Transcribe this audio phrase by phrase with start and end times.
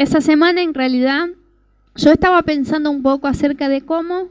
[0.00, 1.28] esa semana en realidad
[1.94, 4.28] yo estaba pensando un poco acerca de cómo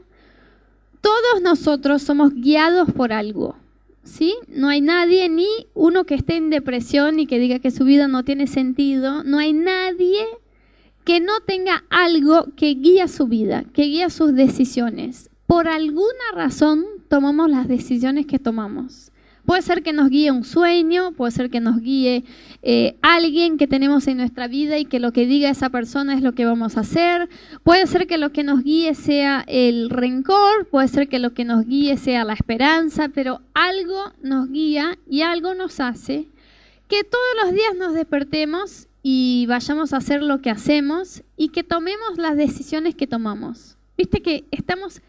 [1.00, 3.54] todos nosotros somos guiados por algo.
[4.02, 4.34] ¿Sí?
[4.48, 8.08] No hay nadie, ni uno que esté en depresión y que diga que su vida
[8.08, 9.22] no tiene sentido.
[9.22, 10.26] No hay nadie
[11.04, 15.30] que no tenga algo que guía su vida, que guía sus decisiones.
[15.46, 19.09] Por alguna razón tomamos las decisiones que tomamos.
[19.50, 22.22] Puede ser que nos guíe un sueño, puede ser que nos guíe
[22.62, 26.22] eh, alguien que tenemos en nuestra vida y que lo que diga esa persona es
[26.22, 27.28] lo que vamos a hacer.
[27.64, 31.44] Puede ser que lo que nos guíe sea el rencor, puede ser que lo que
[31.44, 36.28] nos guíe sea la esperanza, pero algo nos guía y algo nos hace
[36.86, 41.64] que todos los días nos despertemos y vayamos a hacer lo que hacemos y que
[41.64, 43.76] tomemos las decisiones que tomamos.
[43.98, 45.02] Viste que estamos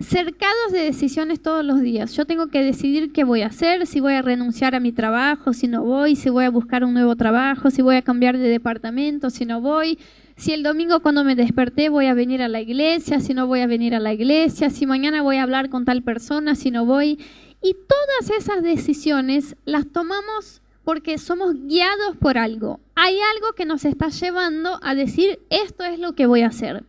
[0.00, 2.14] cercados de decisiones todos los días.
[2.14, 5.52] Yo tengo que decidir qué voy a hacer, si voy a renunciar a mi trabajo,
[5.52, 8.48] si no voy, si voy a buscar un nuevo trabajo, si voy a cambiar de
[8.48, 9.98] departamento, si no voy,
[10.36, 13.60] si el domingo cuando me desperté voy a venir a la iglesia, si no voy
[13.60, 16.84] a venir a la iglesia, si mañana voy a hablar con tal persona, si no
[16.84, 17.18] voy.
[17.62, 22.80] Y todas esas decisiones las tomamos porque somos guiados por algo.
[22.94, 26.84] Hay algo que nos está llevando a decir esto es lo que voy a hacer.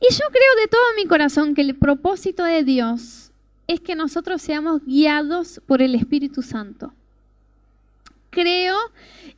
[0.00, 3.30] Y yo creo de todo mi corazón que el propósito de Dios
[3.66, 6.92] es que nosotros seamos guiados por el Espíritu Santo.
[8.30, 8.76] Creo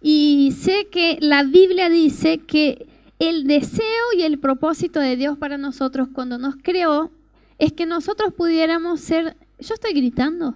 [0.00, 2.86] y sé que la Biblia dice que
[3.18, 7.10] el deseo y el propósito de Dios para nosotros cuando nos creó
[7.58, 9.36] es que nosotros pudiéramos ser...
[9.58, 10.54] Yo estoy gritando,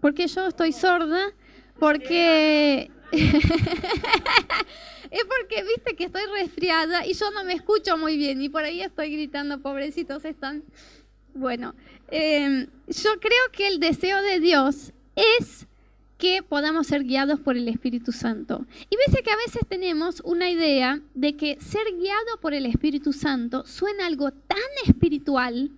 [0.00, 1.32] porque yo estoy sorda,
[1.78, 2.90] porque
[5.96, 9.60] que estoy resfriada y yo no me escucho muy bien y por ahí estoy gritando,
[9.60, 10.62] pobrecitos están.
[11.34, 11.74] Bueno,
[12.10, 15.66] em, yo creo que el deseo de Dios es
[16.18, 18.64] que podamos ser guiados por el Espíritu Santo.
[18.88, 23.12] Y viste que a veces tenemos una idea de que ser guiado por el Espíritu
[23.12, 25.70] Santo suena algo tan espiritual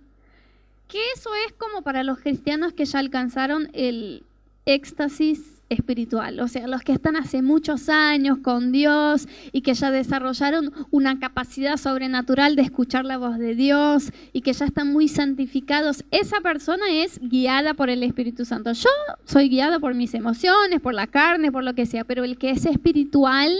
[0.87, 4.23] que eso es como para los cristianos que ya alcanzaron el
[4.65, 9.91] éxtasis espiritual, o sea, los que están hace muchos años con Dios y que ya
[9.91, 15.07] desarrollaron una capacidad sobrenatural de escuchar la voz de Dios y que ya están muy
[15.07, 18.71] santificados, esa persona es guiada por el Espíritu Santo.
[18.71, 18.89] Yo
[19.25, 22.51] soy guiada por mis emociones, por la carne, por lo que sea, pero el que
[22.51, 23.51] es espiritual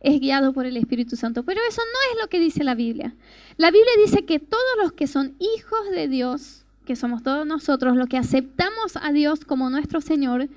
[0.00, 1.44] es guiado por el Espíritu Santo.
[1.44, 3.14] Pero eso no es lo que dice la Biblia.
[3.56, 7.96] La Biblia dice que todos los que son hijos de Dios, que somos todos nosotros,
[7.96, 10.48] los que aceptamos a Dios como nuestro Señor,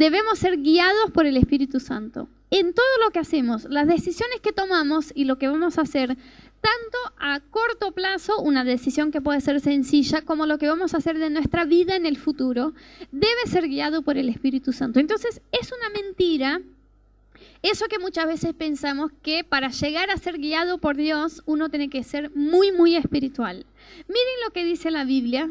[0.00, 2.26] debemos ser guiados por el Espíritu Santo.
[2.50, 6.16] En todo lo que hacemos, las decisiones que tomamos y lo que vamos a hacer,
[6.62, 10.96] tanto a corto plazo, una decisión que puede ser sencilla, como lo que vamos a
[10.96, 12.72] hacer de nuestra vida en el futuro,
[13.12, 15.00] debe ser guiado por el Espíritu Santo.
[15.00, 16.62] Entonces, es una mentira
[17.62, 21.90] eso que muchas veces pensamos que para llegar a ser guiado por Dios uno tiene
[21.90, 23.66] que ser muy, muy espiritual.
[24.08, 25.50] Miren lo que dice la Biblia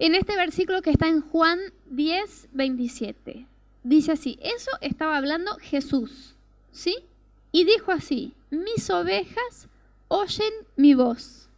[0.00, 3.51] en este versículo que está en Juan 10, 27.
[3.82, 6.36] Dice así, eso estaba hablando Jesús,
[6.70, 6.96] ¿sí?
[7.50, 9.68] Y dijo así, mis ovejas
[10.08, 11.48] oyen mi voz.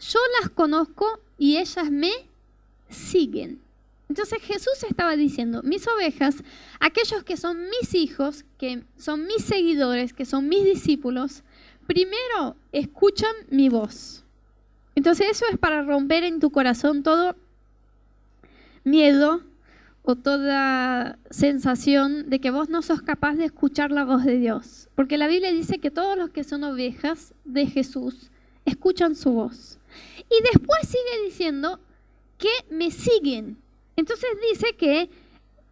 [0.00, 2.12] Yo las conozco y ellas me
[2.88, 3.60] siguen.
[4.08, 6.42] Entonces Jesús estaba diciendo, mis ovejas,
[6.80, 11.44] aquellos que son mis hijos, que son mis seguidores, que son mis discípulos,
[11.86, 14.24] primero escuchan mi voz.
[14.96, 17.36] Entonces eso es para romper en tu corazón todo
[18.82, 19.42] miedo,
[20.02, 24.88] o toda sensación de que vos no sos capaz de escuchar la voz de Dios.
[24.94, 28.30] Porque la Biblia dice que todos los que son ovejas de Jesús
[28.64, 29.78] escuchan su voz.
[30.18, 31.80] Y después sigue diciendo
[32.38, 33.58] que me siguen.
[33.96, 35.10] Entonces dice que,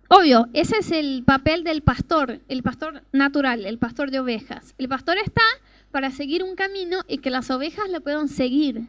[0.09, 4.75] obvio, ese es el papel del pastor, el pastor natural, el pastor de ovejas.
[4.77, 5.43] El pastor está
[5.91, 8.87] para seguir un camino y que las ovejas le puedan seguir.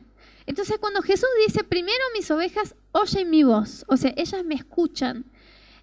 [0.50, 5.26] Entonces cuando Jesús dice, primero mis ovejas oyen mi voz, o sea, ellas me escuchan.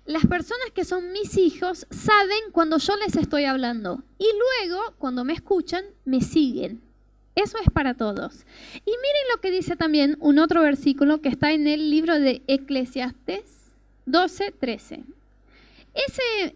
[0.07, 5.23] Las personas que son mis hijos saben cuando yo les estoy hablando y luego, cuando
[5.23, 6.83] me escuchan, me siguen.
[7.37, 8.45] Eso es para todos.
[8.75, 12.43] Y miren lo que dice también un otro versículo que está en el libro de
[12.49, 13.45] Eclesiastes
[14.07, 15.05] 12, 13.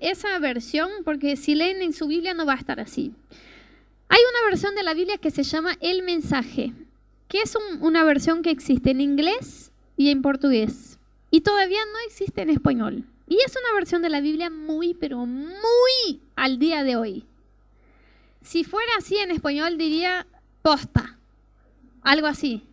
[0.01, 3.15] esa versión, porque si leen en su Biblia no va a estar así.
[4.09, 6.75] Hay una versión de la Biblia que se llama El mensaje
[7.31, 10.99] que es una versión que existe en inglés y en portugués.
[11.31, 13.05] Y todavía no existe en español.
[13.29, 17.25] Y es una versión de la Biblia muy, pero muy al día de hoy.
[18.43, 20.27] Si fuera así en español diría
[20.63, 21.19] posta,
[22.03, 22.65] algo así.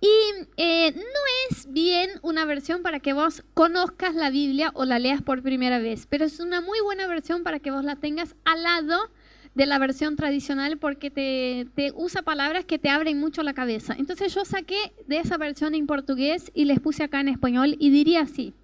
[0.00, 0.08] Y
[0.56, 5.20] eh, no es bien una versión para que vos conozcas la Biblia o la leas
[5.20, 8.62] por primera vez, pero es una muy buena versión para que vos la tengas al
[8.62, 9.10] lado
[9.60, 13.94] de la versión tradicional porque te, te, usa palabras que te abren mucho la cabeza.
[13.98, 17.90] Entonces yo saqué de esa versión en portugués y les puse acá en español y
[17.90, 18.54] diría así,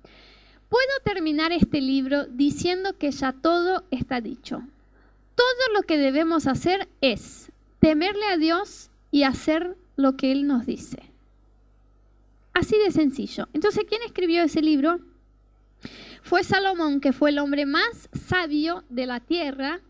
[0.70, 4.62] puedo terminar este libro diciendo que ya todo está dicho.
[5.34, 10.64] Todo lo que debemos hacer es temerle a Dios y hacer lo que Él nos
[10.64, 11.02] dice.
[12.54, 13.48] Así de sencillo.
[13.52, 15.00] Entonces, ¿quién escribió ese libro?
[16.22, 19.82] Fue Salomón, que fue el hombre más sabio de la tierra,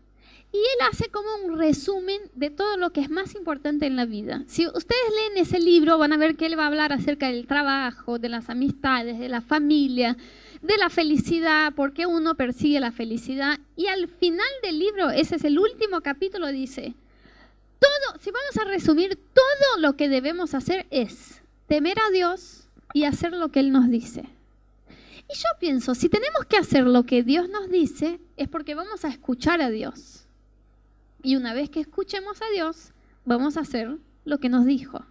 [0.57, 4.05] y él hace como un resumen de todo lo que es más importante en la
[4.05, 4.43] vida.
[4.47, 7.45] Si ustedes leen ese libro, van a ver que él va a hablar acerca del
[7.45, 10.17] trabajo, de las amistades, de la familia,
[10.63, 13.59] de la felicidad, por qué uno persigue la felicidad.
[13.75, 16.95] Y al final del libro, ese es el último capítulo, dice,
[17.79, 23.03] todo, si vamos a resumir, todo lo que debemos hacer es temer a Dios y
[23.03, 24.23] hacer lo que Él nos dice.
[25.29, 29.05] Y yo pienso, si tenemos que hacer lo que Dios nos dice, es porque vamos
[29.05, 30.26] a escuchar a Dios.
[31.23, 32.93] Y una vez que escuchemos a Dios,
[33.25, 35.05] vamos a hacer lo que nos dijo.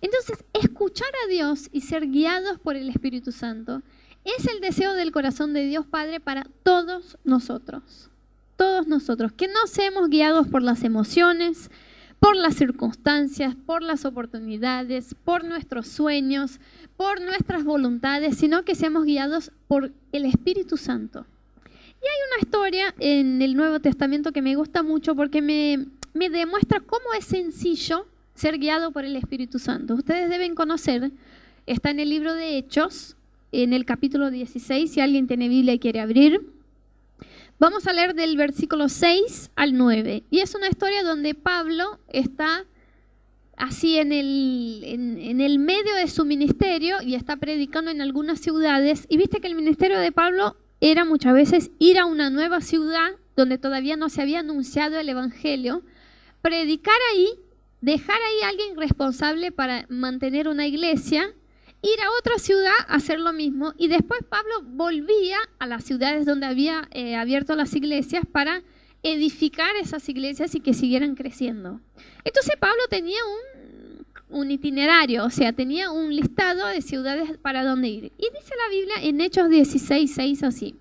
[0.00, 3.82] Entonces, escuchar a Dios y ser guiados por el Espíritu Santo
[4.24, 8.10] es el deseo del corazón de Dios Padre para todos nosotros.
[8.56, 9.32] Todos nosotros.
[9.32, 11.70] Que no seamos guiados por las emociones,
[12.20, 16.60] por las circunstancias, por las oportunidades, por nuestros sueños,
[16.96, 21.26] por nuestras voluntades, sino que seamos guiados por el Espíritu Santo.
[22.02, 26.30] Y hay una historia en el Nuevo Testamento que me gusta mucho porque me, me
[26.30, 29.94] demuestra cómo es sencillo ser guiado por el Espíritu Santo.
[29.94, 31.12] Ustedes deben conocer,
[31.66, 33.16] está en el libro de Hechos,
[33.52, 36.40] en el capítulo 16, si alguien tiene Biblia y quiere abrir.
[37.58, 40.24] Vamos a leer del versículo 6 al 9.
[40.30, 42.64] Y es una historia donde Pablo está
[43.56, 49.06] así en el, en, el medio de su ministerio y está predicando en algunas ciudades.
[49.08, 53.12] Y viste que el ministerio de Pablo era muchas veces ir a una nueva ciudad
[53.36, 55.82] donde todavía no se había anunciado el Evangelio,
[56.42, 57.28] predicar ahí,
[57.80, 61.32] dejar ahí a alguien responsable para mantener una iglesia
[61.82, 66.26] ir a otra ciudad a hacer lo mismo y después Pablo volvía a las ciudades
[66.26, 68.62] donde había eh, abierto las iglesias para
[69.04, 71.80] edificar esas iglesias y que siguieran creciendo.
[72.24, 73.51] Entonces Pablo tenía un,
[74.32, 78.04] un itinerario, o sea, tenía un listado de ciudades para donde ir.
[78.18, 80.74] Y dice la Biblia en Hechos 16, 6 así.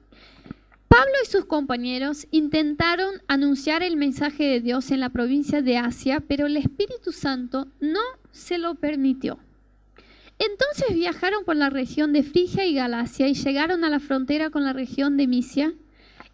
[0.88, 6.22] Pablo y sus compañeros intentaron anunciar el mensaje de Dios en la provincia de Asia,
[6.28, 8.02] pero el Espíritu Santo no
[8.32, 9.40] se lo permitió.
[10.38, 14.64] Entonces viajaron por la región de Frigia y Galacia y llegaron a la frontera con
[14.64, 15.74] la región de Misia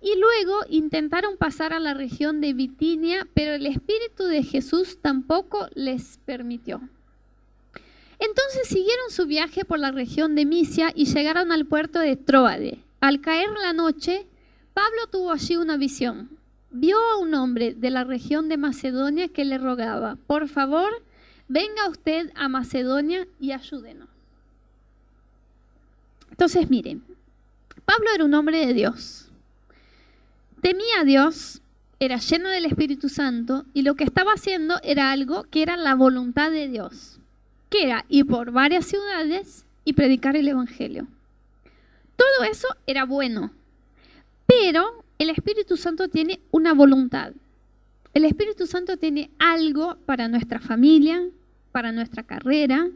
[0.01, 5.67] y luego intentaron pasar a la región de Bitinia, pero el Espíritu de Jesús tampoco
[5.75, 6.81] les permitió.
[8.19, 12.83] Entonces siguieron su viaje por la región de Misia y llegaron al puerto de Troade.
[12.99, 14.25] Al caer la noche,
[14.73, 16.29] Pablo tuvo allí una visión.
[16.71, 20.89] Vio a un hombre de la región de Macedonia que le rogaba, por favor,
[21.47, 24.09] venga usted a Macedonia y ayúdenos.
[26.29, 27.03] Entonces, miren,
[27.85, 29.29] Pablo era un hombre de Dios.
[30.61, 31.61] Temía a Dios,
[31.99, 35.95] era lleno del Espíritu Santo y lo que estaba haciendo era algo que era la
[35.95, 37.16] voluntad de Dios,
[37.69, 41.07] que era ir por varias ciudades y predicar el Evangelio.
[42.15, 43.51] Todo eso era bueno,
[44.45, 47.33] pero el Espíritu Santo tiene una voluntad.
[48.13, 51.23] El Espíritu Santo tiene algo para nuestra familia,
[51.71, 52.89] para nuestra carrera,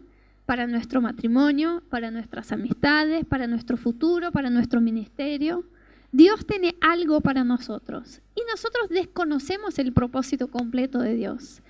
[0.46, 5.63] para nuestro matrimonio, para nuestras amistades, para nuestro futuro, para nuestro ministerio.
[6.12, 11.62] Dios tiene algo para nosotros y nosotros desconocemos el propósito completo de Dios.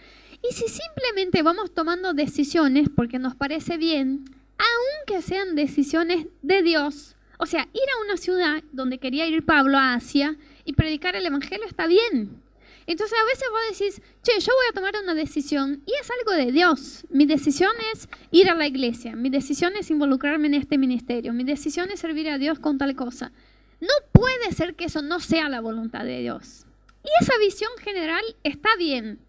[0.43, 4.25] Y si simplemente vamos tomando decisiones porque nos parece bien,
[4.57, 9.77] aunque sean decisiones de Dios, o sea, ir a una ciudad donde quería ir Pablo
[9.77, 12.41] a Asia y predicar el Evangelio está bien,
[12.87, 16.33] entonces a veces vos decís, che, yo voy a tomar una decisión y es algo
[16.33, 17.05] de Dios.
[17.09, 21.43] Mi decisión es ir a la iglesia, mi decisión es involucrarme en este ministerio, mi
[21.43, 23.31] decisión es servir a Dios con tal cosa.
[23.79, 26.65] No puede ser que eso no sea la voluntad de Dios.
[27.03, 29.19] Y esa visión general está bien.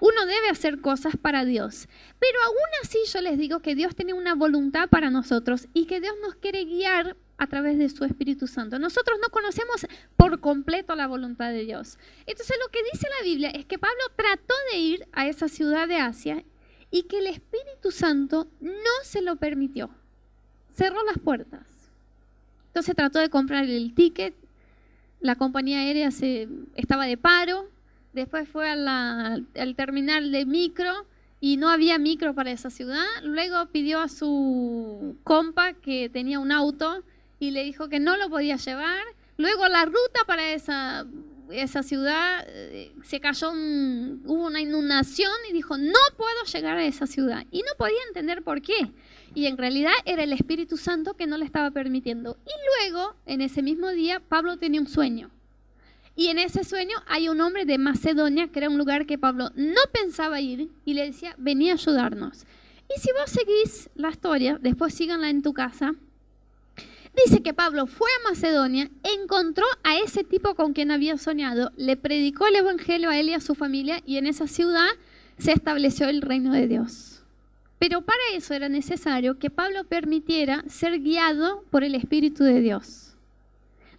[0.00, 1.88] Uno debe hacer cosas para Dios.
[2.18, 6.00] Pero aún así yo les digo que Dios tiene una voluntad para nosotros y que
[6.00, 8.78] Dios nos quiere guiar a través de su Espíritu Santo.
[8.78, 9.86] Nosotros no conocemos
[10.16, 11.98] por completo la voluntad de Dios.
[12.26, 15.88] Entonces lo que dice la Biblia es que Pablo trató de ir a esa ciudad
[15.88, 16.44] de Asia
[16.90, 19.90] y que el Espíritu Santo no se lo permitió.
[20.74, 21.66] Cerró las puertas.
[22.68, 24.34] Entonces trató de comprar el ticket,
[25.20, 27.68] la compañía aérea se, estaba de paro,
[28.14, 31.06] después fue al terminal de micro
[31.40, 33.04] y no había micro para esa ciudad.
[33.22, 37.02] Luego pidió a su compa que tenía un auto
[37.38, 39.02] y le dijo que no lo podía llevar.
[39.36, 41.04] Luego la ruta para esa
[41.50, 47.06] esa ciudad eh, se cayó, hubo una inundación y dijo, no puedo llegar a esa
[47.06, 47.44] ciudad.
[47.50, 48.90] Y no podía entender por qué.
[49.34, 52.36] Y en realidad era el Espíritu Santo que no le estaba permitiendo.
[52.46, 55.30] Y luego, en ese mismo día, Pablo tenía un sueño.
[56.16, 59.50] Y en ese sueño hay un hombre de Macedonia, que era un lugar que Pablo
[59.56, 62.44] no pensaba ir, y le decía, venía a ayudarnos.
[62.94, 65.94] Y si vos seguís la historia, después síganla en tu casa,
[67.24, 71.96] dice que Pablo fue a Macedonia, encontró a ese tipo con quien había soñado, le
[71.96, 74.90] predicó el Evangelio a él y a su familia, y en esa ciudad
[75.38, 77.22] se estableció el reino de Dios.
[77.78, 83.14] Pero para eso era necesario que Pablo permitiera ser guiado por el Espíritu de Dios.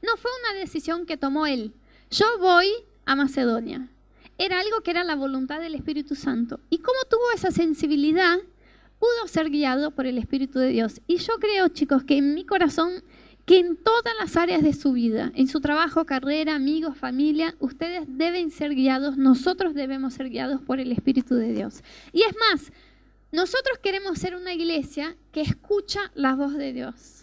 [0.02, 1.74] No fue una decisión que tomó él.
[2.12, 2.68] Yo voy
[3.06, 3.88] a Macedonia.
[4.38, 6.60] Era algo que era la voluntad del Espíritu Santo.
[6.70, 8.38] Y como tuvo esa sensibilidad,
[9.00, 11.02] pudo ser guiado por el Espíritu de Dios.
[11.08, 13.04] Y yo creo, chicos, que en mi corazón,
[13.46, 18.04] que en todas las áreas de su vida, en su trabajo, carrera, amigos, familia, ustedes
[18.08, 21.84] deben ser guiados, nosotros debemos ser guiados por el Espíritu de Dios.
[22.12, 22.72] Y es más,
[23.32, 27.15] nosotros queremos ser una iglesia que escucha la voz de Dios.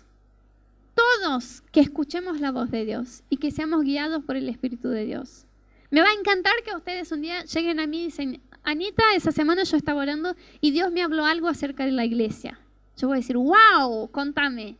[0.94, 5.04] Todos que escuchemos la voz de Dios y que seamos guiados por el Espíritu de
[5.04, 5.46] Dios.
[5.90, 9.32] Me va a encantar que ustedes un día lleguen a mí y dicen, Anita, esa
[9.32, 12.58] semana yo estaba orando y Dios me habló algo acerca de la iglesia.
[12.96, 14.76] Yo voy a decir, wow, contame.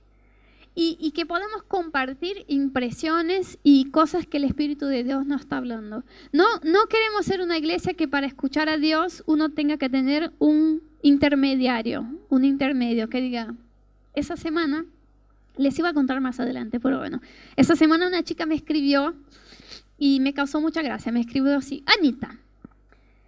[0.74, 6.02] Y, que podamos compartir impresiones y cosas que el Espíritu de Dios nos está hablando.
[6.32, 10.32] No, no queremos ser una iglesia que para escuchar a Dios uno tenga que tener
[10.38, 13.54] un intermediario, un intermedio que diga,
[14.14, 14.86] esa semana,
[15.56, 17.20] les iba a contar más adelante, pero bueno,
[17.56, 19.14] esa semana una chica me escribió
[19.98, 22.38] y me causó mucha gracia, me escribió así, Anita,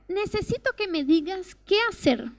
[0.08, 2.30] necesito que me digas qué hacer.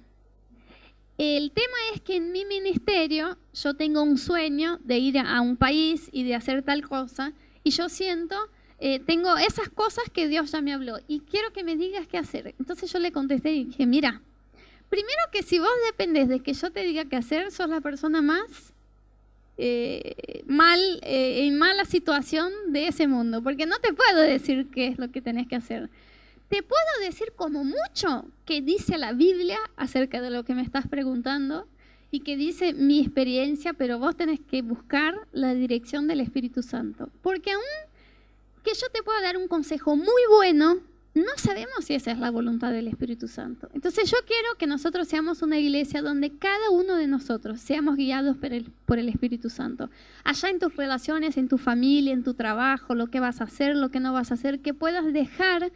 [1.18, 5.56] El tema es que en mi ministerio yo tengo un sueño de ir a un
[5.56, 7.32] país y de hacer tal cosa
[7.64, 8.36] y yo siento,
[8.80, 12.18] eh, tengo esas cosas que Dios ya me habló y quiero que me digas qué
[12.18, 12.54] hacer.
[12.60, 14.22] Entonces yo le contesté y dije, mira,
[14.90, 18.22] Primero que si vos dependes de que yo te diga qué hacer, sos la persona
[18.22, 18.74] más
[19.58, 24.88] eh, mal, eh, en mala situación de ese mundo, porque no te puedo decir qué
[24.88, 25.90] es lo que tenés que hacer.
[26.50, 30.88] Te puedo decir como mucho que dice la Biblia acerca de lo que me estás
[30.88, 31.68] preguntando
[32.12, 37.10] y que dice mi experiencia, pero vos tenés que buscar la dirección del Espíritu Santo.
[37.22, 37.64] Porque aún
[38.64, 40.78] que yo te pueda dar un consejo muy bueno,
[41.16, 43.70] no sabemos si esa es la voluntad del Espíritu Santo.
[43.74, 48.36] Entonces yo quiero que nosotros seamos una iglesia donde cada uno de nosotros seamos guiados
[48.36, 49.90] por el, Espíritu Santo.
[50.26, 53.78] Allá en tus relaciones, en tu familia, en tu trabajo, lo que vas a hacer,
[53.78, 55.72] lo que no vas a hacer, que puedas dejar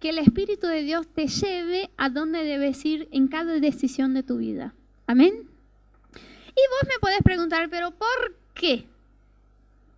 [0.00, 4.24] que el Espíritu de Dios te lleve a donde debes ir en cada decisión de
[4.24, 4.74] tu vida.
[5.06, 5.32] Amén.
[5.36, 8.86] Y vos me podés preguntar, pero ¿por qué?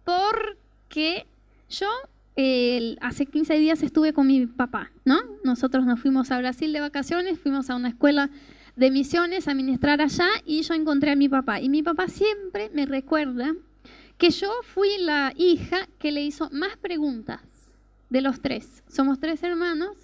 [0.05, 0.59] ¿Por
[0.91, 1.27] qué
[1.71, 1.89] yo
[3.01, 5.21] hace 15 días estuve con mi papá, ¿no?
[5.45, 8.31] Nosotros nos fuimos a Brasil de vacaciones, fuimos a una escuela
[8.77, 11.61] de misiones a ministrar allá y yo encontré a mi papá.
[11.61, 13.53] Y mi papá siempre me recuerda
[14.17, 17.41] que yo fui la hija que le hizo más preguntas
[18.09, 18.83] de los tres.
[18.89, 19.97] Somos tres hermanos,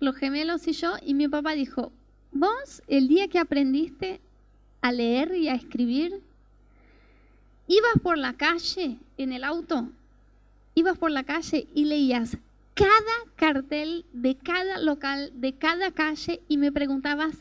[0.00, 1.92] los gemelos y yo, y mi papá dijo,
[2.30, 4.20] vos el día que aprendiste
[4.80, 6.20] a leer y a escribir,
[7.66, 9.88] ibas por la calle en el auto
[10.74, 12.36] ibas por la calle y leías
[12.74, 12.92] cada
[13.36, 17.36] cartel de cada local, de cada calle y me preguntabas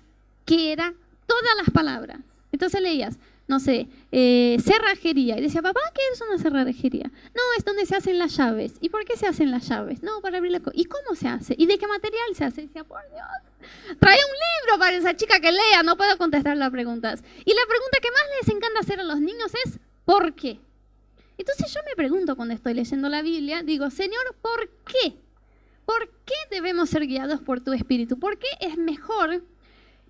[0.45, 0.93] qué era
[1.25, 2.19] todas las palabras.
[2.51, 5.37] Entonces leías, no sé, eh, cerrajería.
[5.37, 7.11] Y decía, papá, ¿qué es una cerrajería?
[7.33, 8.73] No, es donde se hacen las llaves.
[8.79, 10.03] ¿Y por qué se hacen las llaves?
[10.03, 10.61] No, para abrir la...
[10.73, 11.55] ¿Y cómo se hace?
[11.57, 12.61] ¿Y de qué material se hace?
[12.61, 16.55] Y decía, por Dios, trae un libro para esa chica que lea, no puedo contestar
[16.57, 17.23] las preguntas.
[17.43, 20.59] Y la pregunta que más les encanta hacer a los niños es, ¿por qué?
[21.37, 25.15] Entonces yo me pregunto cuando estoy leyendo la Biblia, digo, Señor, ¿por qué?
[25.85, 28.17] ¿Por qué debemos ser guiados por tu Espíritu?
[28.17, 29.43] ¿Por qué es mejor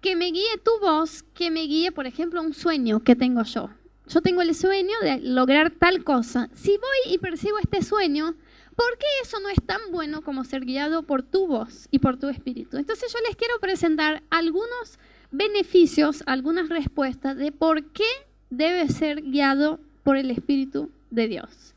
[0.01, 3.69] que me guíe tu voz que me guíe, por ejemplo, un sueño que tengo yo?
[4.07, 6.49] Yo tengo el sueño de lograr tal cosa.
[6.53, 8.35] Si voy y percibo este sueño,
[8.75, 12.17] ¿por qué eso no es tan bueno como ser guiado por tu voz y por
[12.17, 12.77] tu espíritu?
[12.77, 14.99] Entonces yo les quiero presentar algunos
[15.31, 18.05] beneficios, algunas respuestas de por qué
[18.49, 21.73] debe ser guiado por el Espíritu de Dios.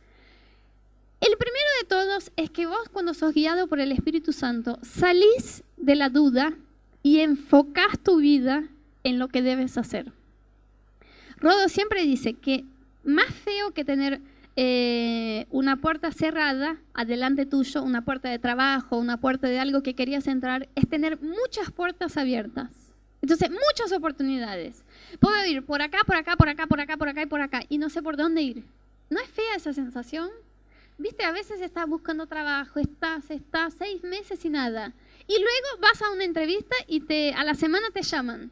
[1.20, 5.62] El primero de todos es que vos cuando sos guiado por el Espíritu Santo salís
[5.76, 6.52] de la duda
[7.02, 8.64] y enfocás tu vida
[9.04, 10.12] en lo que debes hacer.
[11.38, 12.64] Rodo siempre dice que
[13.04, 14.20] más feo que tener
[14.56, 19.94] eh, una puerta cerrada adelante tuyo, una puerta de trabajo, una puerta de algo que
[19.94, 22.70] querías entrar, es tener muchas puertas abiertas.
[23.22, 24.84] Entonces, muchas oportunidades.
[25.20, 27.62] Puedo ir por acá, por acá, por acá, por acá, por acá y por acá,
[27.68, 28.64] y no sé por dónde ir.
[29.10, 30.30] ¿No es fea esa sensación?
[30.98, 34.92] viste, a veces estás buscando trabajo, estás, estás seis meses y nada.
[35.26, 38.50] Y luego vas a una entrevista y te, a la semana te llaman.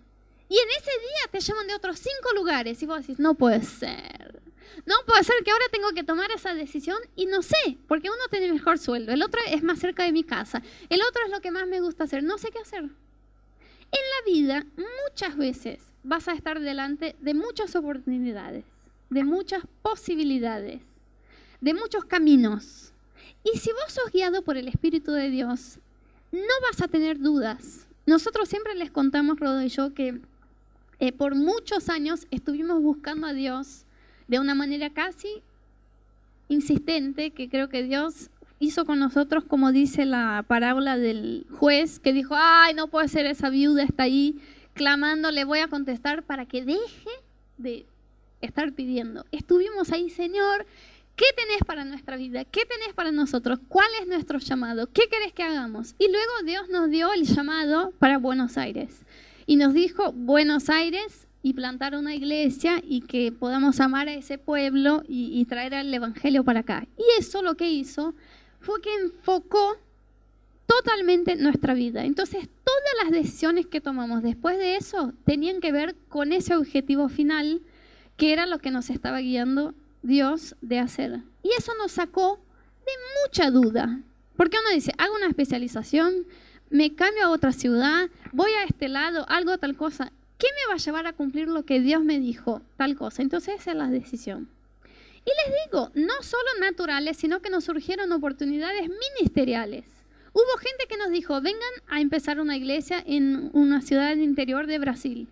[0.48, 3.62] Y en ese día te llaman de otros cinco lugares y vos decís, no puede
[3.62, 4.42] ser.
[4.86, 8.22] No puede ser que ahora tengo que tomar esa decisión y no sé, porque uno
[8.30, 11.40] tiene mejor sueldo, el otro es más cerca de mi casa, el otro es lo
[11.40, 12.82] que más me gusta hacer, no sé qué hacer.
[12.82, 14.66] En la vida
[15.06, 18.64] muchas veces vas a estar delante de muchas oportunidades,
[19.10, 20.80] de muchas posibilidades,
[21.60, 22.92] de muchos caminos.
[23.42, 25.78] Y si vos sos guiado por el Espíritu de Dios,
[26.32, 27.86] no vas a tener dudas.
[28.06, 30.20] Nosotros siempre les contamos, Rodo y yo, que
[30.98, 33.84] eh, por muchos años estuvimos buscando a Dios
[34.28, 35.42] de una manera casi
[36.48, 42.12] insistente, que creo que Dios hizo con nosotros, como dice la parábola del juez, que
[42.12, 44.40] dijo, ay, no puede ser, esa viuda está ahí
[44.74, 47.10] clamando, le voy a contestar para que deje
[47.58, 47.86] de
[48.44, 49.24] estar pidiendo.
[49.32, 50.66] Estuvimos ahí, Señor,
[51.16, 52.44] ¿Qué tenés para nuestra vida?
[52.44, 53.60] ¿Qué tenés para nosotros?
[53.68, 54.88] ¿Cuál es nuestro llamado?
[54.92, 55.94] ¿Qué querés que hagamos?
[55.96, 59.02] Y luego Dios nos dio el llamado para Buenos Aires.
[59.46, 64.38] Y nos dijo Buenos Aires y plantar una iglesia y que podamos amar a ese
[64.38, 66.88] pueblo y, traer el Evangelio para acá.
[66.96, 68.14] Y eso lo que hizo
[68.58, 69.76] fue que enfocó
[70.66, 72.04] totalmente nuestra vida.
[72.04, 77.08] Entonces, todas las decisiones que tomamos después de eso tenían que ver con ese objetivo
[77.08, 77.60] final,
[78.16, 81.20] que era lo que nos estaba guiando Dios de hacer.
[81.42, 82.38] Y eso nos sacó
[82.84, 82.92] de
[83.22, 84.00] mucha duda.
[84.36, 86.26] Porque uno dice, hago una especialización,
[86.70, 90.12] me cambio a otra ciudad, voy a este lado, algo tal cosa.
[90.38, 92.60] ¿Qué me va a llevar a cumplir lo que Dios me dijo?
[92.76, 93.22] Tal cosa.
[93.22, 94.48] Entonces esa es la decisión.
[95.24, 99.84] Y les digo, no solo naturales, sino que nos surgieron oportunidades ministeriales.
[100.32, 104.78] Hubo gente que nos dijo, vengan a empezar una iglesia en una ciudad interior de
[104.78, 105.28] Brasil.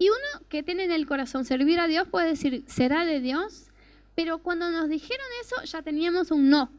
[0.00, 3.66] Y uno que tiene en el corazón servir a Dios puede decir, será de Dios,
[4.14, 6.72] pero cuando nos dijeron eso ya teníamos un no,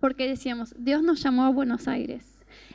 [0.00, 2.26] porque decíamos, Dios nos llamó a Buenos Aires.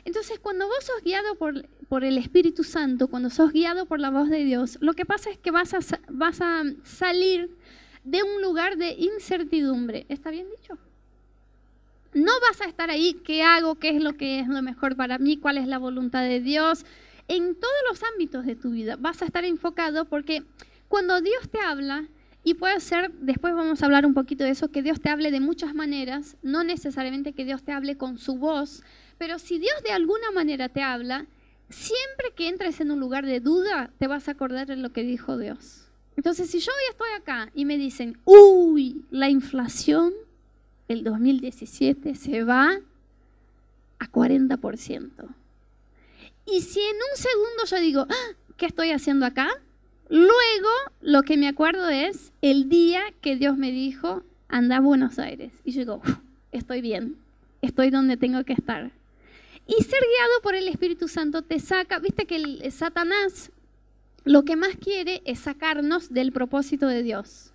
[0.06, 4.08] Entonces, cuando vos sos guiado por, por el Espíritu Santo, cuando sos guiado por la
[4.08, 7.54] voz de Dios, lo que pasa es que vas a, vas a salir
[8.02, 10.06] de un lugar de incertidumbre.
[10.08, 10.78] ¿Está bien dicho?
[12.14, 13.74] No vas a estar ahí, ¿qué hago?
[13.74, 15.36] ¿Qué es lo que es lo mejor para mí?
[15.36, 16.86] ¿Cuál es la voluntad de Dios?
[17.30, 20.42] En todos los ámbitos de tu vida vas a estar enfocado porque
[20.88, 22.08] cuando Dios te habla,
[22.42, 25.30] y puede ser, después vamos a hablar un poquito de eso, que Dios te hable
[25.30, 28.82] de muchas maneras, no necesariamente que Dios te hable con su voz,
[29.16, 31.26] pero si Dios de alguna manera te habla,
[31.68, 35.02] siempre que entres en un lugar de duda, te vas a acordar de lo que
[35.02, 35.86] dijo Dios.
[36.16, 40.12] Entonces, si yo hoy estoy acá y me dicen, uy, la inflación
[40.88, 42.80] el 2017 se va
[43.98, 45.39] a 40%.
[46.52, 49.48] Y si en un segundo yo digo, ah, ¿qué estoy haciendo acá?
[50.08, 55.18] Luego lo que me acuerdo es el día que Dios me dijo, anda a Buenos
[55.18, 55.52] Aires.
[55.64, 56.02] Y yo digo,
[56.52, 57.16] estoy bien,
[57.62, 58.90] estoy donde tengo que estar.
[59.66, 63.52] Y ser guiado por el Espíritu Santo te saca, viste que Satanás
[64.24, 67.52] lo que más quiere es sacarnos del propósito de Dios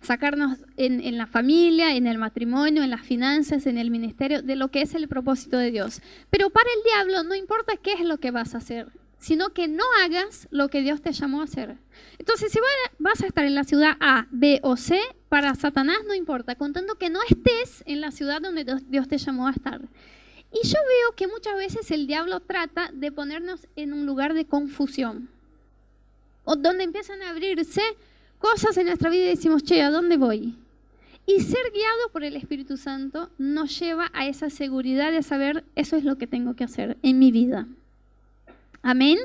[0.00, 4.68] sacarnos en, la familia, en el matrimonio, en las finanzas, en el ministerio, de lo
[4.68, 6.00] que es el propósito de Dios.
[6.30, 9.68] Pero para el diablo no importa qué es lo que vas a hacer, sino que
[9.68, 11.76] no hagas lo que Dios te llamó a hacer.
[12.18, 12.60] Entonces, si
[12.98, 16.94] vas a estar en la ciudad A, B o C, para Satanás no importa, contando
[16.94, 19.80] que no estés en la ciudad donde Dios te llamó a estar.
[20.52, 24.46] Y yo veo que muchas veces el diablo trata de ponernos en un lugar de
[24.46, 25.28] confusión,
[26.44, 27.82] o donde empiezan a abrirse
[28.38, 30.54] cosas en nuestra vida y decimos, che, ¿a dónde voy?
[31.26, 35.96] Y ser guiado por el Espíritu Santo nos lleva a esa seguridad de saber, eso
[35.96, 37.66] es lo que tengo que hacer en mi vida.
[38.82, 39.18] Amén.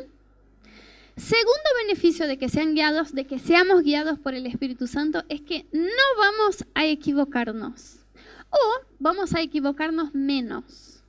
[1.15, 5.41] Segundo beneficio de que sean guiados, de que seamos guiados por el Espíritu Santo, es
[5.41, 7.99] que no vamos a equivocarnos
[8.49, 11.01] o vamos a equivocarnos menos.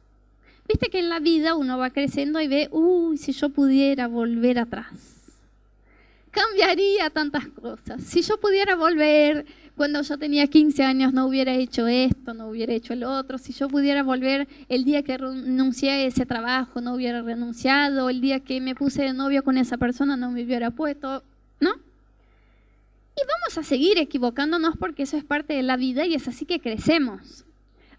[0.69, 4.59] Viste que en la vida uno va creciendo y ve, uy, si yo pudiera volver
[4.59, 5.14] atrás
[6.35, 8.03] cambiaría tantas cosas.
[8.03, 12.73] Si yo pudiera volver cuando yo tenía 15 años, no hubiera hecho esto, no hubiera
[12.73, 13.39] hecho el otro.
[13.39, 18.11] Si yo pudiera volver el día que renuncié a ese trabajo, no hubiera renunciado.
[18.11, 21.23] El día que me puse de novio con esa persona, no me hubiera puesto.
[21.61, 21.71] ¿No?
[23.17, 26.45] Y vamos a seguir equivocándonos porque eso es parte de la vida y es así
[26.45, 27.45] que crecemos.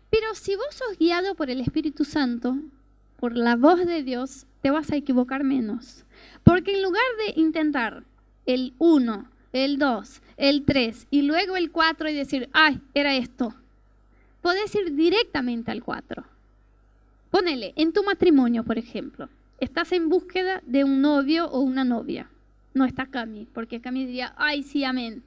[0.10, 2.58] Pero si vos sos guiado por el Espíritu Santo,
[3.17, 6.06] por la voz de Dios, te vas a equivocar menos.
[6.43, 8.04] Porque en lugar de intentar
[8.45, 13.53] el 1, el 2, el 3 y luego el 4 y decir, ay, era esto.
[14.41, 16.23] Puedes ir directamente al 4.
[17.31, 19.29] Ponele, en tu matrimonio, por ejemplo,
[19.60, 22.29] estás en búsqueda de un novio o una novia.
[22.73, 25.23] No está Cami, porque Cami diría, ay, sí, amén.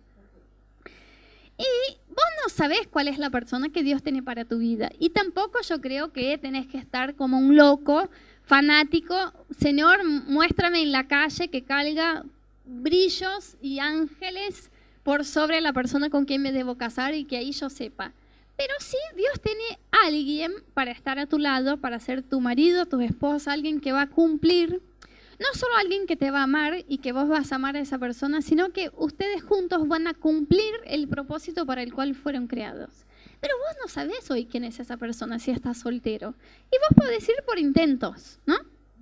[1.59, 4.91] Y vos no sabés cuál es la persona que Dios tiene para tu vida.
[5.01, 8.09] Y tampoco yo creo que tenés que estar como un loco,
[8.45, 9.15] fanático.
[9.59, 12.25] Señor, muéstrame en la calle que caiga
[12.69, 14.71] brillos y ángeles
[15.03, 18.13] por sobre la persona con quien me debo casar y que ahí yo sepa.
[18.57, 23.01] Pero sí, Dios tiene alguien para estar a tu lado, para ser tu marido, tu
[23.01, 24.83] esposa, alguien que va a cumplir
[25.39, 27.81] no solo alguien que te va a amar y que vos vas a amar a
[27.81, 32.49] esa persona, sino que ustedes juntos van a cumplir el propósito para el cual fueron
[32.49, 32.91] creados.
[33.41, 36.35] Pero vos no sabés hoy quién es esa persona si estás soltero.
[36.73, 38.57] Y vos podés ir por intentos, ¿no?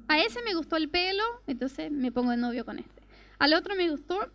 [0.08, 2.95] A ese me gustó el pelo, entonces me pongo de novio con este.
[3.38, 4.28] Al otro me gustó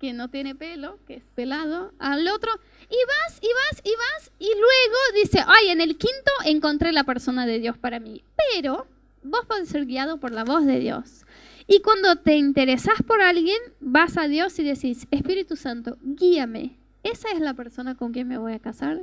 [0.00, 1.92] que no tiene pelo, que es pelado.
[1.98, 2.50] Al otro,
[2.82, 7.04] y vas, y vas, y vas, y luego dice, ay, en el quinto encontré la
[7.04, 8.22] persona de Dios para mí.
[8.52, 8.86] Pero
[9.22, 11.24] vos podés ser guiado por la voz de Dios.
[11.66, 16.76] Y cuando te interesás por alguien, vas a Dios y decís, Espíritu Santo, guíame.
[17.02, 19.02] Esa es la persona con quien me voy a casar.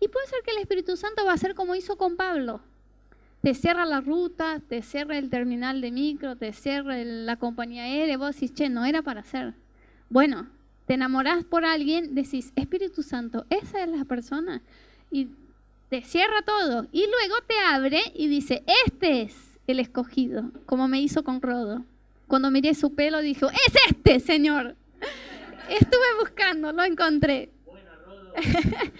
[0.00, 2.60] Y puede ser que el Espíritu Santo va a ser como hizo con Pablo.
[3.42, 8.18] Te cierra la ruta, te cierra el terminal de micro, te cierra la compañía aérea.
[8.18, 9.54] Vos decís, che, no era para hacer.
[10.10, 10.48] Bueno,
[10.86, 14.62] te enamorás por alguien, decís, Espíritu Santo, esa es la persona.
[15.10, 15.28] Y
[15.88, 16.86] te cierra todo.
[16.92, 21.84] Y luego te abre y dice, este es el escogido, como me hizo con Rodo.
[22.26, 24.76] Cuando miré su pelo, dijo, es este, Señor.
[25.68, 27.50] Estuve buscando, lo encontré.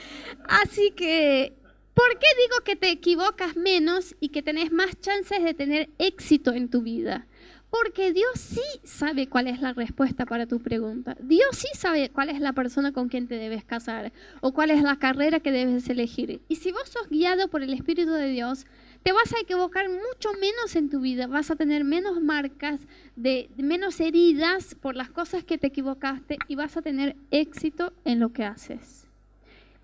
[0.49, 1.55] Así que,
[1.99, 6.53] ¿por qué digo que te equivocas menos y que tenés más chances de tener éxito
[6.53, 7.27] en tu vida?
[7.71, 11.17] Porque Dios sí sabe cuál es la respuesta para tu pregunta.
[11.21, 14.81] Dios sí sabe cuál es la persona con quien te debes casar o cuál es
[14.81, 16.41] la carrera que debes elegir.
[16.49, 18.65] Y si vos sos guiado por el Espíritu de Dios,
[19.03, 22.81] te vas a equivocar mucho menos en tu vida, vas a tener menos marcas,
[23.17, 28.21] de, menos heridas por las cosas que te equivocaste y vas a tener éxito en
[28.21, 28.98] lo que haces.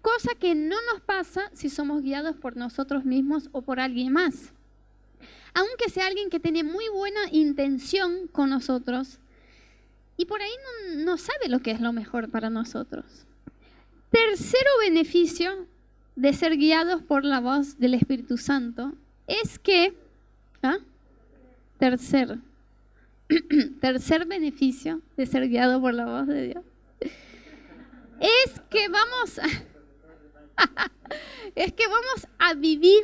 [0.05, 4.53] Cosa que no nos pasa si somos guiados por nosotros mismos o por alguien más.
[5.55, 9.19] Aunque sea alguien que tiene muy buena intención con nosotros
[10.19, 10.51] y por ahí
[10.97, 13.07] no, sabe lo que es lo mejor para nosotros.
[14.11, 15.67] Tercero beneficio
[16.17, 18.93] de ser guiados por la voz del Espíritu Santo
[19.27, 19.95] es que,
[20.63, 20.81] ¿ah?
[21.79, 22.41] tercer,
[23.81, 26.65] tercer beneficio de ser guiado por la voz de Dios,
[28.21, 29.41] es que vamos
[31.55, 33.03] es que vamos a vivir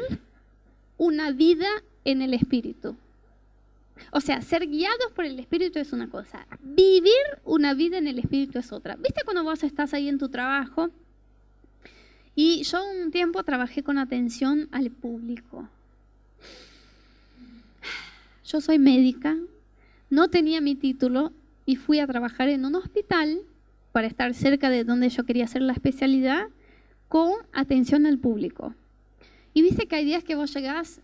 [0.96, 1.68] una vida
[2.04, 2.96] en el Espíritu.
[4.12, 7.12] O sea, ser guiados por el Espíritu es una cosa, vivir
[7.44, 8.96] una vida en el Espíritu es otra.
[8.96, 10.90] ¿Viste cuando vos estás ahí en tu trabajo?
[12.34, 15.68] Y yo un tiempo trabajé con atención al público.
[18.46, 19.36] Yo soy médica,
[20.08, 21.32] no tenía mi título
[21.66, 23.42] y fui a trabajar en un hospital
[23.92, 26.48] para estar cerca de donde yo quería hacer la especialidad
[27.10, 28.72] con atención al público.
[29.52, 31.00] Y viste que hay días que vos llegás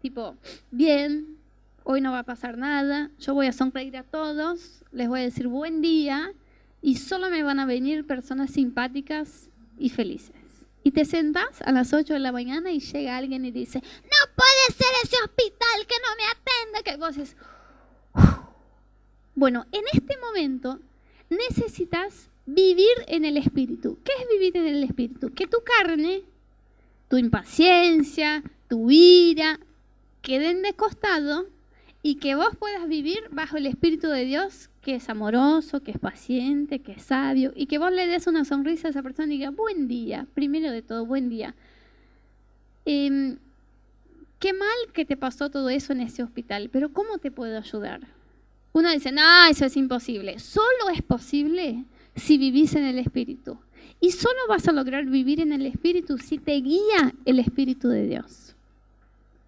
[0.00, 0.36] tipo,
[0.70, 1.36] bien,
[1.82, 5.24] hoy no va a pasar nada, yo voy a sonreír a todos, les voy a
[5.24, 6.32] decir buen día
[6.80, 10.36] y solo me van a venir personas simpáticas y felices.
[10.84, 14.34] Y te sentas a las 8 de la mañana y llega alguien y dice, no
[14.36, 17.36] puede ser ese hospital que no me atenda, que vos dices,
[19.34, 20.78] bueno, en este momento
[21.28, 23.98] necesitas vivir en el espíritu.
[24.04, 25.32] ¿Qué es vivir en el espíritu?
[25.32, 26.22] Que tu carne,
[27.08, 29.60] tu impaciencia, tu ira,
[30.22, 31.46] queden de costado
[32.02, 35.98] y que vos puedas vivir bajo el espíritu de Dios que es amoroso, que es
[35.98, 39.36] paciente, que es sabio, y que vos le des una sonrisa a esa persona y
[39.36, 41.54] diga, buen día, primero de todo, buen día.
[42.86, 43.36] Em,
[44.38, 48.00] qué mal que te pasó todo eso en ese hospital, pero ¿cómo te puedo ayudar?
[48.72, 50.38] Uno dice, no, eso es imposible.
[50.38, 51.84] Solo es posible
[52.16, 53.58] si vivís en el Espíritu.
[54.00, 58.06] Y solo vas a lograr vivir en el Espíritu si te guía el Espíritu de
[58.06, 58.54] Dios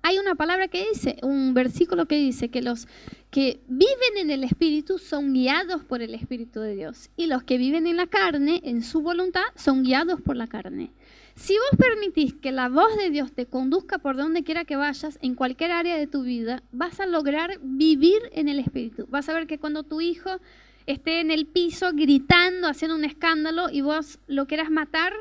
[0.02, 2.88] hay una palabra que dice, un versículo que dice que los
[3.30, 7.56] que viven en el Espíritu son guiados por el Espíritu de Dios y los que
[7.56, 10.90] viven en la carne, en su voluntad, son guiados por la carne.
[11.36, 15.18] Si vos permitís que la voz de Dios te conduzca por donde quiera que vayas,
[15.22, 19.06] en cualquier área de tu vida, vas a lograr vivir en el Espíritu.
[19.08, 20.40] Vas a ver que cuando tu hijo
[20.86, 25.12] esté en el piso gritando, haciendo un escándalo y vos lo quieras matar,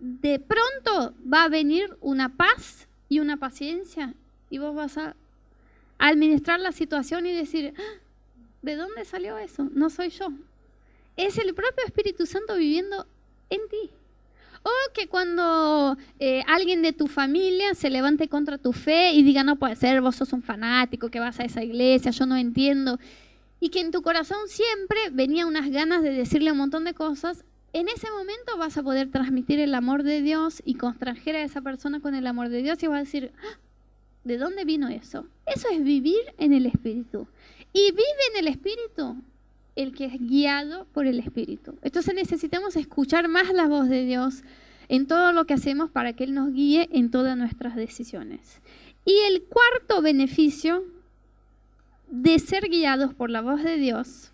[0.00, 4.14] de pronto va a venir una paz y una paciencia
[4.50, 5.16] y vos vas a
[5.98, 8.00] administrar la situación y decir, ah,
[8.62, 9.68] ¿de dónde salió eso?
[9.72, 10.28] No soy yo.
[11.16, 13.06] Es el propio Espíritu Santo viviendo
[13.50, 13.90] en ti.
[14.62, 19.42] O que cuando eh, alguien de tu familia se levante contra tu fe y diga,
[19.42, 22.98] no puede ser, vos sos un fanático, que vas a esa iglesia, yo no entiendo.
[23.60, 27.44] Y que en tu corazón siempre venía unas ganas de decirle un montón de cosas,
[27.72, 31.60] en ese momento vas a poder transmitir el amor de Dios y constranger a esa
[31.60, 33.58] persona con el amor de Dios y vas a decir, ah,
[34.24, 35.26] ¿de dónde vino eso?
[35.46, 37.26] Eso es vivir en el Espíritu.
[37.72, 39.16] Y vive en el Espíritu
[39.76, 41.76] el que es guiado por el Espíritu.
[41.82, 44.42] Entonces necesitamos escuchar más la voz de Dios
[44.88, 48.60] en todo lo que hacemos para que Él nos guíe en todas nuestras decisiones.
[49.04, 50.84] Y el cuarto beneficio
[52.10, 54.32] de ser guiados por la voz de Dios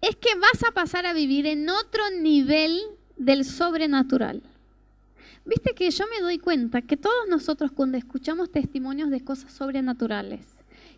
[0.00, 2.80] es que vas a pasar a vivir en otro nivel
[3.16, 4.42] del sobrenatural.
[5.44, 10.46] Viste que yo me doy cuenta que todos nosotros cuando escuchamos testimonios de cosas sobrenaturales,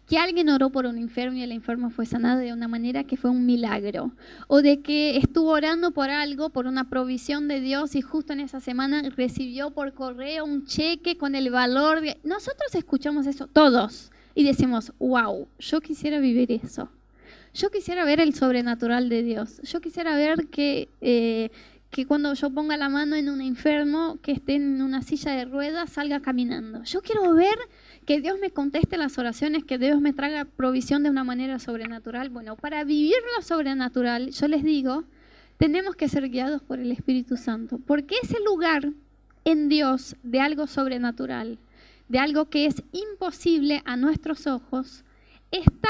[0.07, 3.17] que alguien oró por un enfermo y el enfermo fue sanado de una manera que
[3.17, 4.11] fue un milagro,
[4.49, 8.41] o de que estuvo orando por algo, por una provisión de Dios y justo en
[8.41, 12.19] esa semana recibió por correo un cheque con el valor de...
[12.25, 16.91] Nosotros escuchamos eso todos y decimos, wow, yo quisiera vivir eso.
[17.53, 19.61] Yo quisiera ver el sobrenatural de Dios.
[19.63, 21.51] Yo quisiera ver que, eh,
[21.91, 25.45] que cuando yo ponga la mano en un enfermo que esté en una silla de
[25.47, 26.85] ruedas salga caminando.
[26.85, 27.57] Yo quiero ver
[28.07, 32.31] que Dios me conteste las oraciones, que Dios me traiga provisión de una manera sobrenatural.
[32.31, 35.05] Bueno, para vivir lo sobrenatural, yo les digo,
[35.59, 38.93] tenemos que ser guiados por el Espíritu Santo, porque ese lugar
[39.45, 41.59] en Dios de algo sobrenatural,
[42.11, 45.05] de algo que es imposible a nuestros ojos,
[45.53, 45.89] está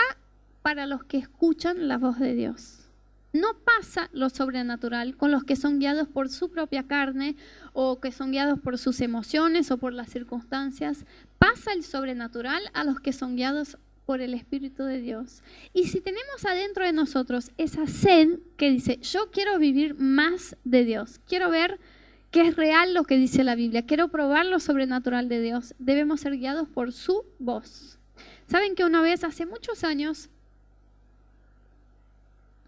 [0.61, 2.91] para los que escuchan la voz de Dios.
[3.33, 7.37] No pasa lo sobrenatural con los que son guiados por su propia carne
[7.73, 11.07] o que son guiados por sus emociones o por las circunstancias.
[11.39, 15.43] Pasa el sobrenatural a los que son guiados por el Espíritu de Dios.
[15.73, 20.85] Y si tenemos adentro de nosotros esa sed que dice, yo quiero vivir más de
[20.85, 21.81] Dios, quiero ver
[22.31, 26.21] que es real lo que dice la Biblia, quiero probar lo sobrenatural de Dios, debemos
[26.21, 27.99] ser guiados por su voz.
[28.47, 30.29] Saben que una vez, hace muchos años,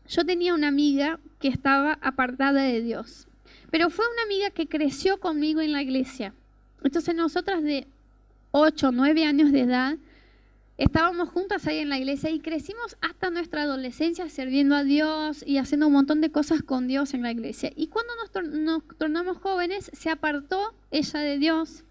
[0.08, 3.26] yo tenía una amiga que estaba apartada de Dios,
[3.70, 6.34] pero fue una amiga que creció conmigo en la iglesia.
[6.82, 7.86] Entonces nosotras de
[8.50, 9.96] 8, 9 años de edad,
[10.82, 15.58] estábamos juntas ahí en la iglesia y crecimos hasta nuestra adolescencia sirviendo a Dios y
[15.58, 17.72] haciendo un montón de cosas con Dios en la iglesia.
[17.76, 21.84] Y cuando nos, nos tornamos jóvenes, se apartó ella de Dios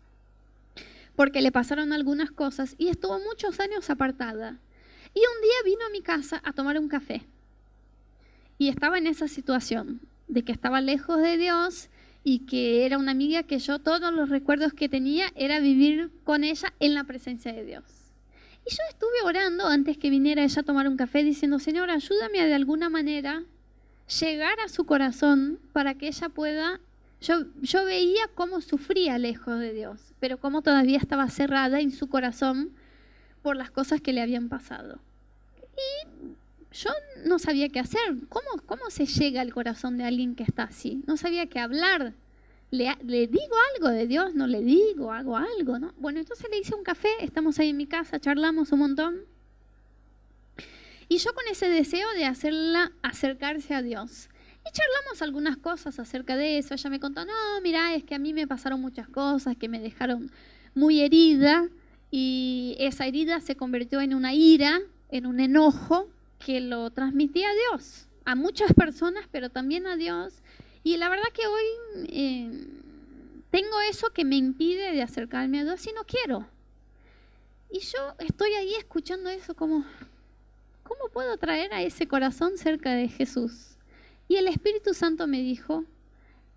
[1.16, 4.60] porque le pasaron algunas cosas y estuvo muchos años apartada.
[5.14, 7.26] Y un día vino a mi casa a tomar un café.
[8.58, 11.90] Y estaba en esa situación de que estaba lejos de Dios
[12.24, 16.44] y que era una amiga que yo todos los recuerdos que tenía era vivir con
[16.44, 18.01] ella en la presencia de Dios.
[18.66, 22.46] Y yo estuve orando antes que viniera ella a tomar un café diciendo, Señor, ayúdame
[22.46, 23.44] de alguna manera
[24.20, 26.80] llegar a su corazón para que ella pueda...
[27.22, 32.08] Yo, yo veía cómo sufría lejos de Dios, pero cómo todavía estaba cerrada en su
[32.08, 32.72] corazón
[33.44, 35.00] por las cosas que le habían pasado.
[35.62, 36.08] Y
[36.72, 36.90] yo
[37.26, 38.28] no sabía qué hacer.
[38.30, 41.04] ¿Cómo, ¿Cómo se llega al corazón de alguien que está así?
[41.06, 42.14] No sabía qué hablar.
[42.72, 44.34] ¿Le, ¿Le, digo algo de Dios?
[44.34, 45.12] ¿No le digo?
[45.12, 45.78] ¿Hago algo?
[45.78, 45.94] ¿no?
[45.98, 49.26] Bueno, entonces le hice un café, estamos ahí en mi casa, charlamos un montón.
[51.10, 54.30] Y yo con ese deseo de hacerla acercarse a Dios.
[54.66, 56.74] Y charlamos algunas cosas acerca de eso.
[56.74, 59.80] Ella me contó, no, mira, es que a mí me pasaron muchas cosas que me
[59.80, 60.32] dejaron
[60.74, 61.68] muy herida.
[62.12, 64.80] Y esa herida se convirtió en una ira,
[65.10, 66.08] en un enojo
[66.40, 70.41] que lo transmití a Dios, a muchas personas, pero también a Dios.
[70.84, 72.68] Y la verdad que hoy eh,
[73.52, 76.48] tengo eso que me impide de acercarme a Dios y no quiero.
[77.70, 79.86] Y yo estoy ahí escuchando eso como,
[80.84, 83.78] ¿cómo puedo traer a ese corazón cerca de Jesús?
[84.28, 85.86] Y el Espíritu Santo me dijo,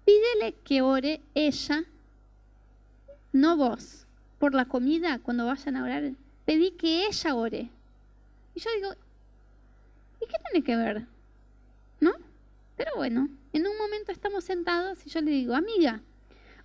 [0.05, 1.85] pídele que ore ella,
[3.33, 4.07] no vos,
[4.39, 6.13] por la comida cuando vayan a orar.
[6.45, 7.69] Pedí que ella ore.
[8.55, 8.95] Y yo digo,
[10.25, 11.07] ¿Y qué tiene que ver?
[12.01, 12.13] ¿No?
[12.77, 16.01] Pero bueno, en un momento estamos sentados y yo le digo, amiga,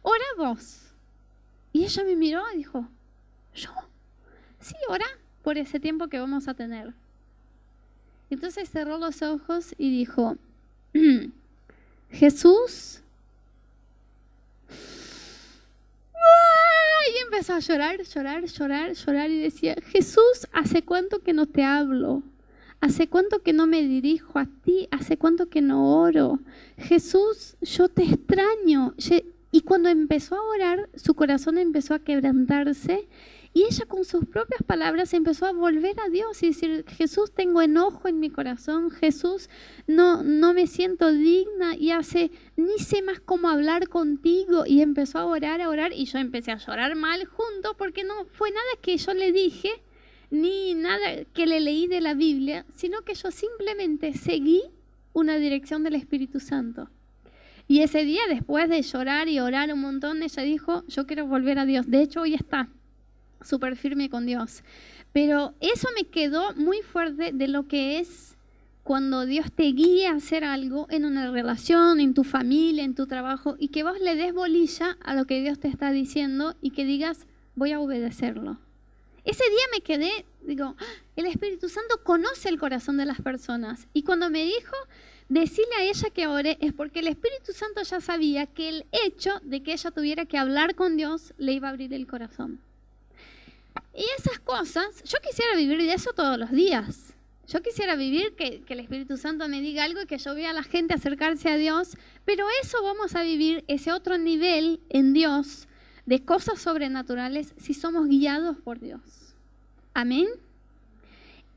[0.02, 0.88] ora vos.
[1.72, 2.84] Y ella me miró y dijo,
[3.54, 3.70] ¿yo?
[4.60, 5.06] Sí, ora
[5.44, 6.94] por ese tiempo que vamos a tener.
[8.32, 10.36] Entonces cerró los ojos y dijo,
[12.10, 13.02] Jesús.
[17.14, 21.64] Y empezó a llorar, llorar, llorar, llorar y decía, Jesús, ¿hace cuánto que no te
[21.64, 22.24] hablo?
[22.82, 24.88] ¿Hace cuánto que no me dirijo a ti?
[24.92, 26.40] ¿Hace cuánto que no oro?
[26.78, 28.96] Jesús, yo te extraño.
[29.52, 33.08] Y cuando empezó a orar, su corazón empezó a quebrantarse
[33.52, 37.62] y ella con sus propias palabras empezó a volver a Dios y decir, Jesús, tengo
[37.62, 39.50] enojo en mi corazón, Jesús,
[39.88, 44.66] no, no me siento digna y hace, ni sé más cómo hablar contigo.
[44.68, 48.26] Y empezó a orar, a orar y yo empecé a llorar mal junto porque no
[48.26, 49.82] fue nada que yo le dije
[50.32, 54.64] ni nada que le leí de la Biblia, sino que yo simplemente seguí
[55.14, 56.90] una dirección del Espíritu Santo.
[57.68, 61.60] Y ese día, después de llorar y orar un montón, ella dijo, yo quiero volver
[61.60, 61.90] a Dios.
[61.90, 62.68] De hecho, hoy está
[63.42, 64.64] súper firme con Dios.
[65.14, 68.38] Pero eso me quedó muy fuerte de lo que es
[68.84, 73.06] cuando Dios te guía a hacer algo en una relación, en tu familia, en tu
[73.06, 76.72] trabajo, y que vos le des bolilla a lo que Dios te está diciendo y
[76.72, 78.58] que digas, voy a obedecerlo.
[79.30, 83.86] Ese día me quedé, digo, ah, el Espíritu Santo conoce el corazón de las personas.
[83.94, 84.76] Y cuando me dijo,
[85.28, 89.40] decirle a ella que ore, es porque el Espíritu Santo ya sabía que el hecho
[89.44, 92.60] de que ella tuviera que hablar con Dios le iba a abrir el corazón.
[93.94, 97.14] Y esas cosas, yo quisiera vivir de eso todos los días.
[97.48, 100.54] Yo quisiera vivir que, el Espíritu Santo me diga algo y que yo vea a
[100.54, 105.68] la gente acercarse a Dios, pero eso vamos a vivir, ese otro nivel en Dios
[106.08, 109.19] de cosas sobrenaturales si somos guiados por Dios.
[109.94, 110.28] Amén.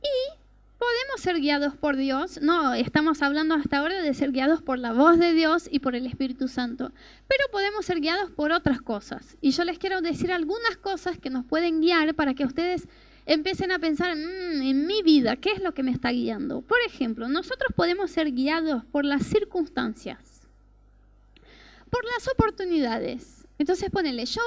[0.03, 0.42] Y
[0.83, 4.92] podemos ser guiados por Dios, no, estamos hablando hasta ahora de ser guiados por la
[4.92, 6.90] voz de Dios y por el Espíritu Santo,
[7.29, 9.37] pero podemos ser guiados por otras cosas.
[9.40, 12.88] Y yo les quiero decir algunas cosas que nos pueden guiar para que ustedes
[13.27, 16.62] empiecen a pensar mm, en mi vida, ¿qué es lo que me está guiando?
[16.62, 20.49] Por ejemplo, nosotros podemos ser guiados por las circunstancias,
[21.90, 23.47] por las oportunidades.
[23.57, 24.42] Entonces ponele, yo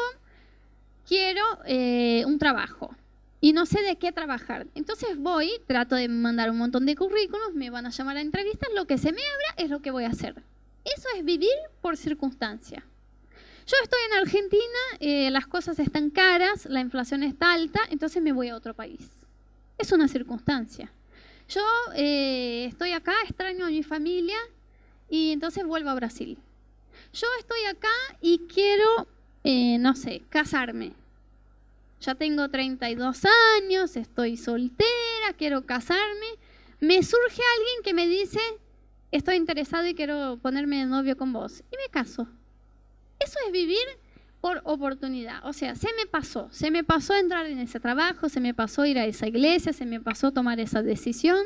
[1.08, 2.93] quiero eh, un trabajo
[3.41, 4.67] y no sé de qué trabajar.
[4.76, 8.69] Entonces voy, trato de mandar un montón de currículos, me van a llamar a entrevistas,
[8.76, 10.41] lo que se me abra es lo que voy a hacer.
[10.84, 12.86] Eso es vivir por circunstancia.
[13.67, 18.32] Yo estoy en Argentina, eh, las cosas están caras, la inflación está alta, entonces me
[18.32, 19.10] voy a otro país.
[19.80, 20.91] Es una circunstancia.
[21.50, 21.62] Yo
[21.95, 24.38] eh, estoy acá, extraño a mi familia
[25.10, 26.38] y entonces vuelvo a Brasil.
[27.13, 27.88] Yo estoy acá
[28.21, 29.08] y quiero,
[29.43, 30.93] eh, no sé, casarme.
[32.06, 33.24] Ya tengo 32
[33.58, 36.38] años, estoy soltera, quiero casarme.
[36.80, 38.39] Me surge alguien que me dice,
[39.10, 41.63] estoy interesado y quiero ponerme de novio con vos.
[41.72, 42.28] Y me caso.
[43.18, 43.88] Eso es vivir
[44.39, 45.44] por oportunidad.
[45.48, 48.86] O sea, se me pasó, se me pasó entrar en ese trabajo, se me pasó
[48.86, 51.44] ir a esa iglesia, se me pasó tomar esa decisión.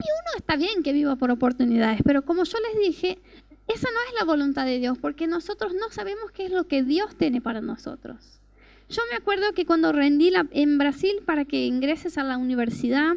[0.00, 3.20] Y uno está bien que viva por oportunidades, pero como yo les dije,
[3.68, 6.82] esa no es la voluntad de Dios, porque nosotros no sabemos qué es lo que
[6.82, 8.40] Dios tiene para nosotros.
[8.88, 13.14] Yo me acuerdo que cuando rendí en Brasil para que ingreses a la universidad,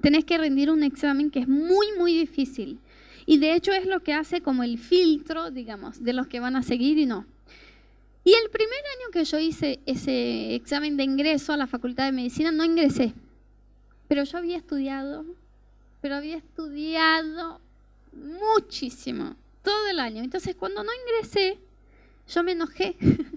[0.00, 2.78] tenés que rendir un examen que es muy, muy difícil.
[3.26, 6.54] Y de hecho es lo que hace como el filtro, digamos, de los que van
[6.54, 7.26] a seguir y no.
[8.22, 12.12] Y el primer año que yo hice ese examen de ingreso a la Facultad de
[12.12, 13.12] Medicina, no ingresé.
[14.08, 15.24] Pero yo había estudiado,
[16.00, 17.60] pero había estudiado
[18.12, 20.22] muchísimo, todo el año.
[20.22, 21.58] Entonces cuando no ingresé,
[22.28, 22.96] yo me enojé.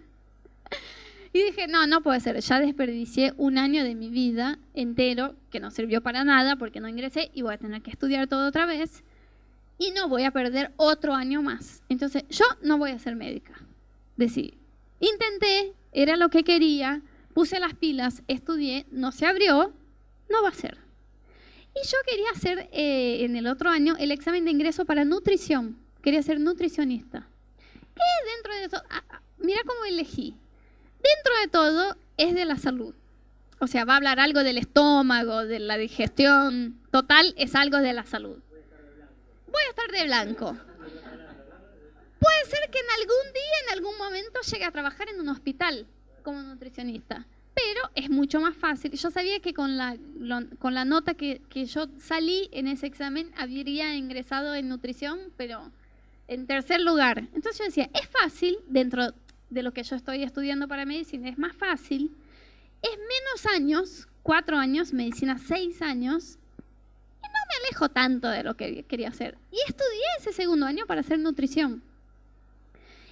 [1.31, 5.59] y dije, no, no puede ser, ya desperdicié un año de mi vida entero que
[5.59, 8.65] no sirvió para nada porque no ingresé y voy a tener que estudiar todo otra
[8.65, 9.03] vez
[9.77, 11.83] y no voy a perder otro año más.
[11.87, 13.53] Entonces, yo no voy a ser médica.
[14.17, 14.55] Decidí.
[14.99, 17.01] Intenté, era lo que quería,
[17.33, 19.73] puse las pilas, estudié, no se abrió,
[20.29, 20.77] no va a ser.
[21.75, 25.77] Y yo quería hacer eh, en el otro año el examen de ingreso para nutrición.
[26.01, 27.27] Quería ser nutricionista.
[27.95, 28.01] ¿Qué
[28.35, 28.83] dentro de todo?
[28.89, 30.35] Ah, ah, mira cómo elegí.
[31.15, 32.93] Dentro de todo es de la salud.
[33.59, 36.79] O sea, va a hablar algo del estómago, de la digestión.
[36.91, 38.39] Total, es algo de la salud
[39.51, 40.57] voy a estar de blanco.
[42.19, 45.85] Puede ser que en algún día, en algún momento, llegue a trabajar en un hospital
[46.23, 48.91] como nutricionista, pero es mucho más fácil.
[48.91, 49.97] Yo sabía que con la,
[50.59, 55.71] con la nota que, que yo salí en ese examen habría ingresado en nutrición, pero
[56.27, 57.19] en tercer lugar.
[57.33, 59.13] Entonces yo decía, es fácil, dentro
[59.49, 62.15] de lo que yo estoy estudiando para medicina, es más fácil,
[62.81, 66.39] es menos años, cuatro años, medicina seis años,
[67.49, 69.37] me alejo tanto de lo que quería hacer.
[69.51, 71.81] Y estudié ese segundo año para hacer nutrición.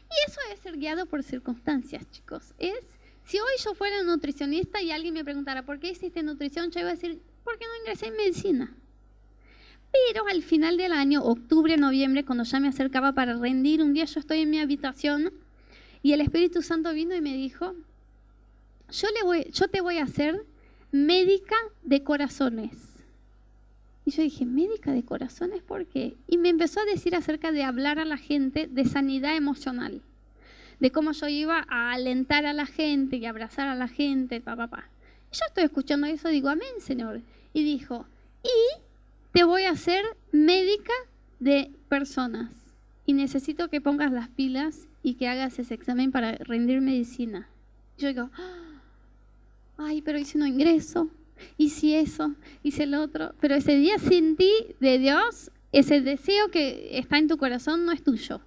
[0.09, 2.53] Y eso es ser guiado por circunstancias, chicos.
[2.59, 2.79] Es,
[3.25, 6.71] si hoy yo fuera nutricionista y alguien me preguntara, ¿por qué hiciste nutrición?
[6.71, 8.73] Yo iba a decir, ¿por qué no ingresé en medicina?
[9.91, 14.05] Pero al final del año, octubre, noviembre, cuando ya me acercaba para rendir, un día
[14.05, 15.33] yo estoy en mi habitación
[16.03, 17.75] y el Espíritu Santo vino y me dijo,
[18.91, 20.45] yo, le yo te voy a hacer
[20.91, 22.71] médica de corazones.
[24.05, 26.15] Y yo dije, médica de corazones, ¿por qué?
[26.27, 30.01] Y me empezó a decir acerca de hablar a la gente de sanidad emocional,
[30.79, 34.67] de cómo yo iba a alentar a la gente y abrazar a la gente, papá,
[34.67, 34.89] papá.
[35.33, 37.21] Yo estoy escuchando eso, digo, amén, Señor.
[37.51, 38.05] Y dijo,
[38.43, 38.81] y
[39.33, 40.93] te voy a hacer médica
[41.39, 42.53] de personas.
[43.05, 47.47] Y necesito que pongas las pilas y que hagas ese examen para rendir medicina.
[47.97, 48.81] yo digo, ah,
[49.77, 51.09] ay, pero ¿y si no ingreso?
[51.57, 52.33] y si eso,
[52.63, 53.33] y si el otro.
[53.39, 58.03] Pero ese día sentí de Dios ese deseo que está en tu corazón no es
[58.03, 58.41] tuyo.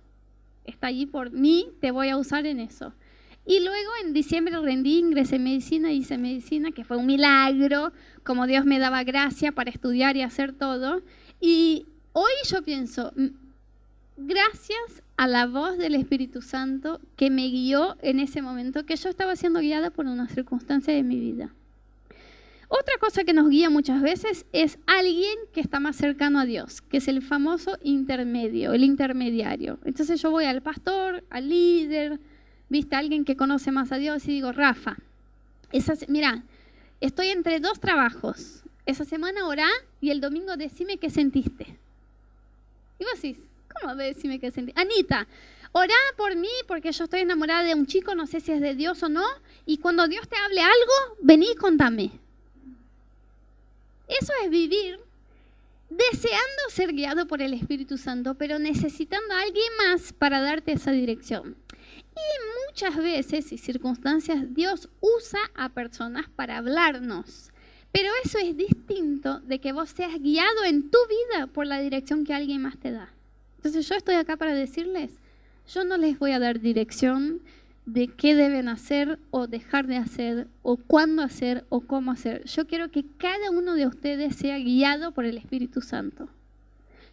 [0.65, 2.93] Está allí por mí, te voy a usar en eso.
[3.47, 7.93] Y luego en diciembre rendí, ingresé en medicina, hice medicina, que fue un milagro,
[8.23, 11.03] como Dios me daba gracia para estudiar y hacer todo.
[11.41, 13.13] Y hoy yo pienso,
[14.17, 19.09] gracias a la voz del Espíritu Santo que me guió en ese momento, que yo
[19.09, 21.51] estaba siendo guiada por una circunstancia de mi vida.
[22.73, 26.81] Otra cosa que nos guía muchas veces es alguien que está más cercano a Dios,
[26.83, 29.81] que es el famoso intermedio, el intermediario.
[29.85, 32.21] Entonces yo voy al pastor, al líder,
[32.69, 34.97] viste, alguien que conoce más a Dios y digo, Rafa,
[36.07, 36.45] mira,
[37.01, 38.63] estoy entre dos trabajos.
[38.87, 39.69] Esa semana orá
[40.01, 41.77] y el domingo decime qué sentiste.
[43.01, 43.39] Y vos decís,
[43.81, 44.81] ¿cómo decime qué sentiste?
[44.81, 45.27] Anita,
[45.73, 48.75] orá por mí porque yo estoy enamorada de un chico, no sé si es de
[48.75, 49.25] Dios o no,
[49.67, 52.11] y cuando Dios te hable algo, vení y contame.
[54.09, 54.99] Eso es vivir
[55.89, 60.93] deseando ser guiado por el Espíritu Santo, pero necesitando a alguien más para darte esa
[60.93, 61.57] dirección.
[62.15, 67.51] Y muchas veces y circunstancias Dios usa a personas para hablarnos.
[67.93, 72.25] Pero eso es distinto de que vos seas guiado en tu vida por la dirección
[72.25, 73.13] que alguien más te da.
[73.61, 75.11] Entonces yo estoy acá para decirles,
[75.69, 77.43] yo no les voy a dar dirección,
[77.93, 82.45] de qué deben hacer o dejar de hacer o cuándo hacer o cómo hacer.
[82.47, 86.29] Yo quiero que cada uno de ustedes sea guiado por el Espíritu Santo.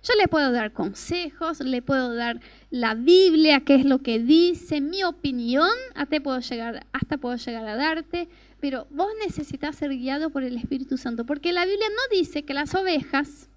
[0.04, 2.40] Yo le puedo dar consejos, le puedo dar
[2.70, 7.68] la Biblia, qué es lo que dice, mi opinión, hasta puedo llegar, hasta puedo llegar
[7.68, 8.30] a darte,
[8.62, 12.54] pero vos necesitas ser guiado por el Espíritu Santo, porque la Biblia no dice que
[12.54, 13.50] las ovejas,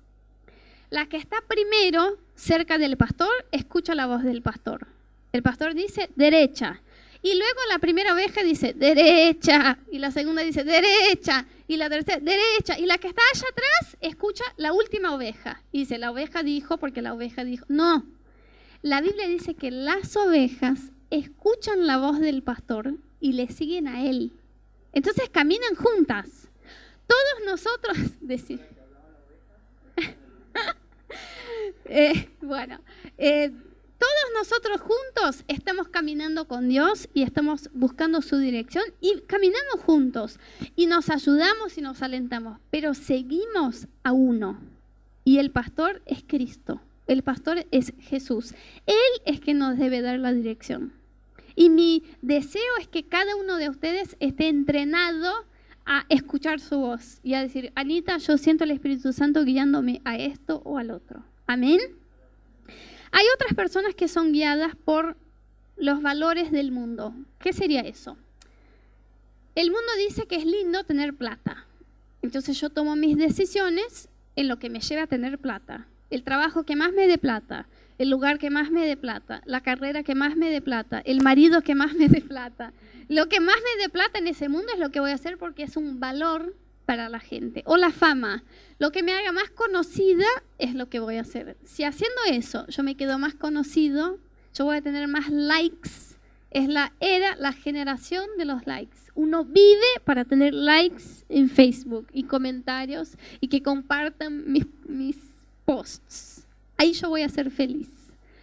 [0.91, 4.87] la que está primero cerca del pastor, escucha la voz del pastor.
[5.33, 6.81] El pastor dice derecha,
[7.23, 12.19] y luego la primera oveja dice derecha, y la segunda dice derecha, y la tercera
[12.19, 15.63] derecha, y la que está allá atrás escucha la última oveja.
[15.71, 17.67] Y dice, la oveja dijo porque la oveja dijo.
[17.69, 18.07] No,
[18.83, 24.05] la Biblia dice que las ovejas escuchan la voz del pastor y le siguen a
[24.05, 24.33] él.
[24.93, 26.49] Entonces caminan juntas.
[27.07, 28.61] Todos nosotros, decir.
[31.91, 32.79] Eh, bueno,
[33.19, 39.81] eh, todos nosotros juntos estamos caminando con Dios y estamos buscando su dirección y caminamos
[39.85, 40.39] juntos
[40.77, 44.59] y nos ayudamos y nos alentamos, pero seguimos a uno
[45.25, 48.55] y el pastor es Cristo, el pastor es Jesús,
[48.87, 50.93] Él es que nos debe dar la dirección.
[51.57, 55.45] Y mi deseo es que cada uno de ustedes esté entrenado
[55.85, 60.17] a escuchar su voz y a decir, Anita, yo siento el Espíritu Santo guiándome a
[60.17, 61.25] esto o al otro.
[61.51, 61.81] Amén.
[63.11, 65.17] Hay otras personas que son guiadas por
[65.77, 67.13] los valores del mundo.
[67.41, 68.17] ¿Qué sería eso?
[69.57, 71.67] El mundo dice que es lindo tener plata.
[72.23, 75.89] Entonces yo tomo mis decisiones en lo que me lleva a tener plata.
[76.09, 77.67] El trabajo que más me dé plata,
[77.99, 81.21] el lugar que más me dé plata, la carrera que más me dé plata, el
[81.21, 82.73] marido que más me dé plata.
[83.09, 85.37] Lo que más me dé plata en ese mundo es lo que voy a hacer
[85.37, 86.55] porque es un valor
[86.91, 87.63] para la gente.
[87.67, 88.43] O la fama.
[88.81, 90.27] Lo que me haga más conocida
[90.59, 91.57] es lo que voy a hacer.
[91.63, 94.19] Si haciendo eso yo me quedo más conocido,
[94.55, 96.17] yo voy a tener más likes.
[96.51, 98.97] Es la era, la generación de los likes.
[99.15, 105.17] Uno vive para tener likes en Facebook y comentarios y que compartan mis, mis
[105.65, 106.45] posts.
[106.77, 107.89] Ahí yo voy a ser feliz.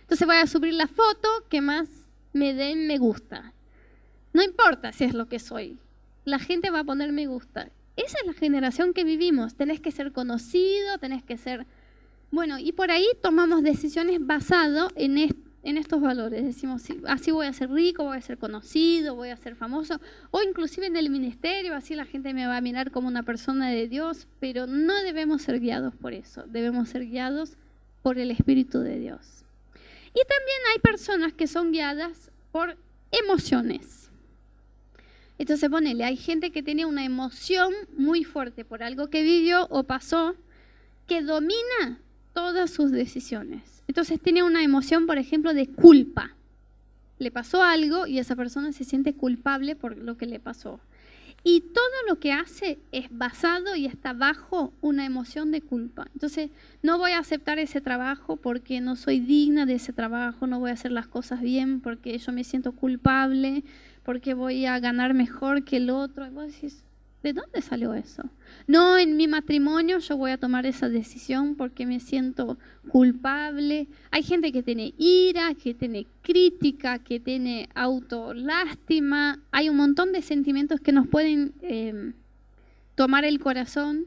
[0.03, 1.89] Entonces voy a subir la foto que más
[2.31, 3.51] me den me gusta.
[4.31, 5.77] No importa si es lo que soy.
[6.23, 7.71] La gente va a poner me gusta.
[7.97, 9.55] Esa es la generación que vivimos.
[9.55, 11.65] Tenés que ser conocido, tenés que ser...
[12.31, 15.17] Bueno, y por ahí tomamos decisiones basadas en,
[15.63, 16.45] en estos valores.
[16.45, 19.99] Decimos, así voy a ser rico, voy a ser conocido, voy a ser famoso,
[20.31, 23.69] o inclusive en el ministerio, así la gente me va a mirar como una persona
[23.69, 27.57] de Dios, pero no debemos ser guiados por eso, debemos ser guiados
[28.01, 29.43] por el Espíritu de Dios.
[30.09, 32.77] Y también hay personas que son guiadas por
[33.11, 34.06] emociones.
[35.37, 39.83] Entonces ponele, hay gente que tiene una emoción muy fuerte por algo que vivió o
[39.83, 40.35] pasó
[41.07, 41.99] que domina
[42.33, 43.83] todas sus decisiones.
[43.87, 46.35] Entonces tiene una emoción, por ejemplo, de culpa.
[47.19, 50.79] Le pasó algo y esa persona se siente culpable por lo que le pasó.
[51.43, 56.07] Y todo lo que hace es basado y está bajo una emoción de culpa.
[56.13, 56.49] Entonces,
[56.81, 60.71] no voy a aceptar ese trabajo porque no soy digna de ese trabajo, no voy
[60.71, 63.63] a hacer las cosas bien porque yo me siento culpable,
[64.07, 66.25] porque voy a ganar mejor que el otro.
[66.25, 66.81] Y vos decís,
[67.23, 68.23] ¿de dónde salió eso?
[68.65, 73.89] No, en mi matrimonio yo voy a tomar esa decisión porque me siento culpable.
[74.09, 79.43] Hay gente que tiene ira, que tiene crítica, que tiene autolástima.
[79.51, 82.13] Hay un montón de sentimientos que nos pueden eh,
[82.95, 84.05] tomar el corazón.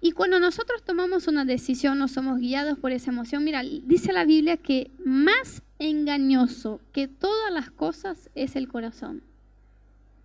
[0.00, 4.24] Y cuando nosotros tomamos una decisión o somos guiados por esa emoción, mira, dice la
[4.24, 9.22] Biblia que más engañoso que todas las cosas es el corazón.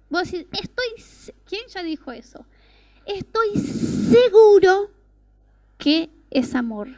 [0.10, 2.46] Vos decís, estoy, ¿quién ya dijo eso?
[3.06, 4.92] Estoy seguro
[5.78, 6.90] que es amor.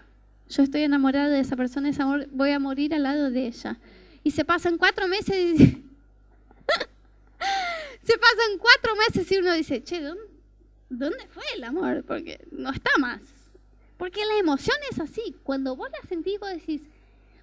[0.50, 3.78] Yo estoy enamorada de esa persona, es amor, voy a morir al lado de ella.
[4.24, 5.58] Y se pasan cuatro meses y
[8.04, 10.02] se pasan cuatro meses y uno dice, che,
[10.90, 12.04] ¿dónde, fue el amor?
[12.06, 13.22] Porque no está más.
[13.98, 15.36] Porque la emoción es así.
[15.44, 16.82] Cuando vos la sentís, vos decís,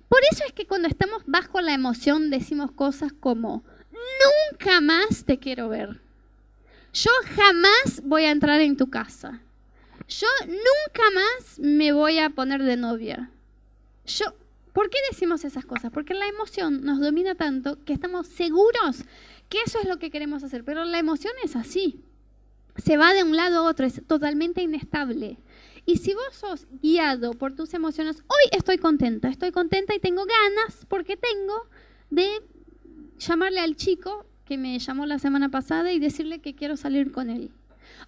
[0.08, 3.64] por eso es que cuando estamos bajo la emoción decimos cosas como,
[4.50, 6.00] nunca más te quiero ver.
[6.92, 9.42] Yo jamás voy a entrar en tu casa.
[10.08, 13.30] Yo nunca más me voy a poner de novia.
[14.06, 14.34] Yo,
[14.72, 15.90] ¿por qué decimos esas cosas?
[15.92, 19.04] Porque la emoción nos domina tanto que estamos seguros
[19.48, 22.00] que eso es lo que queremos hacer, pero la emoción es así.
[22.76, 25.38] Se va de un lado a otro, es totalmente inestable.
[25.84, 30.24] Y si vos sos guiado por tus emociones, hoy estoy contenta, estoy contenta y tengo
[30.24, 31.68] ganas porque tengo
[32.10, 32.42] de
[33.18, 37.30] llamarle al chico que me llamó la semana pasada y decirle que quiero salir con
[37.30, 37.50] él.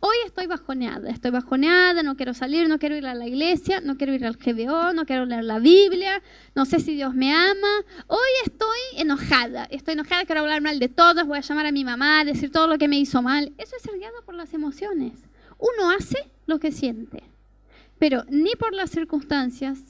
[0.01, 3.97] Hoy estoy bajoneada, estoy bajoneada, no quiero salir, no quiero ir a la iglesia, no
[3.97, 6.23] quiero ir al GBO, no quiero leer la Biblia,
[6.55, 7.69] no sé si Dios me ama.
[8.07, 11.85] Hoy estoy enojada, estoy enojada, quiero hablar mal de todos, voy a llamar a mi
[11.85, 13.53] mamá, decir todo lo que me hizo mal.
[13.59, 15.15] Eso es ser guiado por las emociones.
[15.59, 17.25] Uno hace lo que siente,
[17.99, 19.81] pero ni por las circunstancias,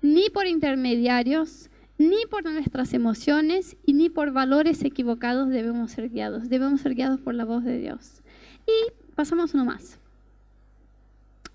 [0.00, 1.69] ni por intermediarios,
[2.00, 6.48] ni por nuestras emociones y ni por valores equivocados debemos ser guiados.
[6.48, 8.22] Debemos ser guiados por la voz de Dios.
[8.66, 9.98] Y pasamos uno más.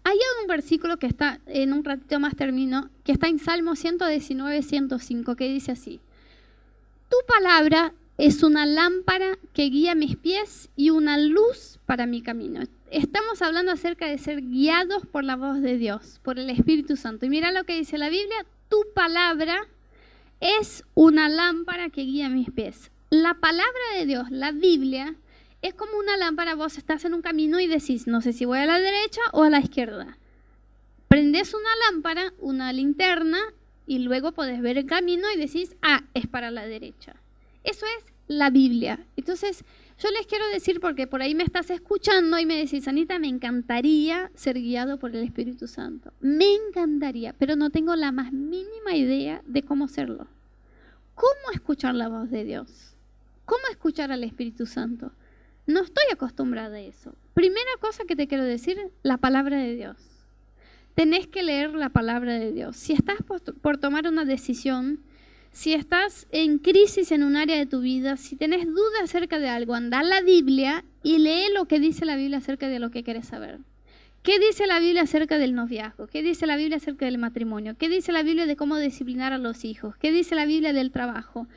[0.04, 4.62] Hay un versículo que está, en un ratito más termino, que está en Salmo 119,
[4.62, 6.00] 105, que dice así.
[7.10, 12.62] Tu palabra es una lámpara que guía mis pies y una luz para mi camino.
[12.92, 17.26] Estamos hablando acerca de ser guiados por la voz de Dios, por el Espíritu Santo.
[17.26, 19.68] Y mira lo que dice la Biblia, tu palabra
[20.40, 22.92] es una lámpara que guía mis pies.
[23.10, 25.16] La palabra de Dios, la Biblia,
[25.62, 28.60] es como una lámpara, vos estás en un camino y decís, no sé si voy
[28.60, 30.18] a la derecha o a la izquierda.
[31.08, 33.40] Prendes una lámpara, una linterna,
[33.88, 37.16] y luego podés ver el camino y decís, ah, es para la derecha.
[37.64, 39.06] Eso es la Biblia.
[39.16, 39.64] Entonces,
[39.98, 43.28] yo les quiero decir, porque por ahí me estás escuchando y me decís, Anita, me
[43.28, 46.12] encantaría ser guiado por el Espíritu Santo.
[46.20, 50.28] Me encantaría, pero no tengo la más mínima idea de cómo hacerlo.
[51.14, 52.94] ¿Cómo escuchar la voz de Dios?
[53.46, 55.14] ¿Cómo escuchar al Espíritu Santo?
[55.66, 57.16] No estoy acostumbrada a eso.
[57.34, 59.98] Primera cosa que te quiero decir, la palabra de Dios.
[60.94, 62.76] Tenés que leer la palabra de Dios.
[62.76, 63.18] Si estás
[63.62, 65.00] por tomar una decisión,
[65.56, 69.48] si estás en crisis en un área de tu vida, si tenés duda acerca de
[69.48, 72.92] algo, anda a la Biblia y lee lo que dice la Biblia acerca de lo
[72.92, 73.60] que quieres saber.
[74.22, 76.08] ¿Qué dice la Biblia acerca del noviazgo?
[76.08, 77.78] ¿Qué dice la Biblia acerca del matrimonio?
[77.80, 79.96] ¿Qué dice la Biblia de cómo disciplinar a los hijos?
[79.96, 81.48] ¿Qué dice la Biblia del trabajo?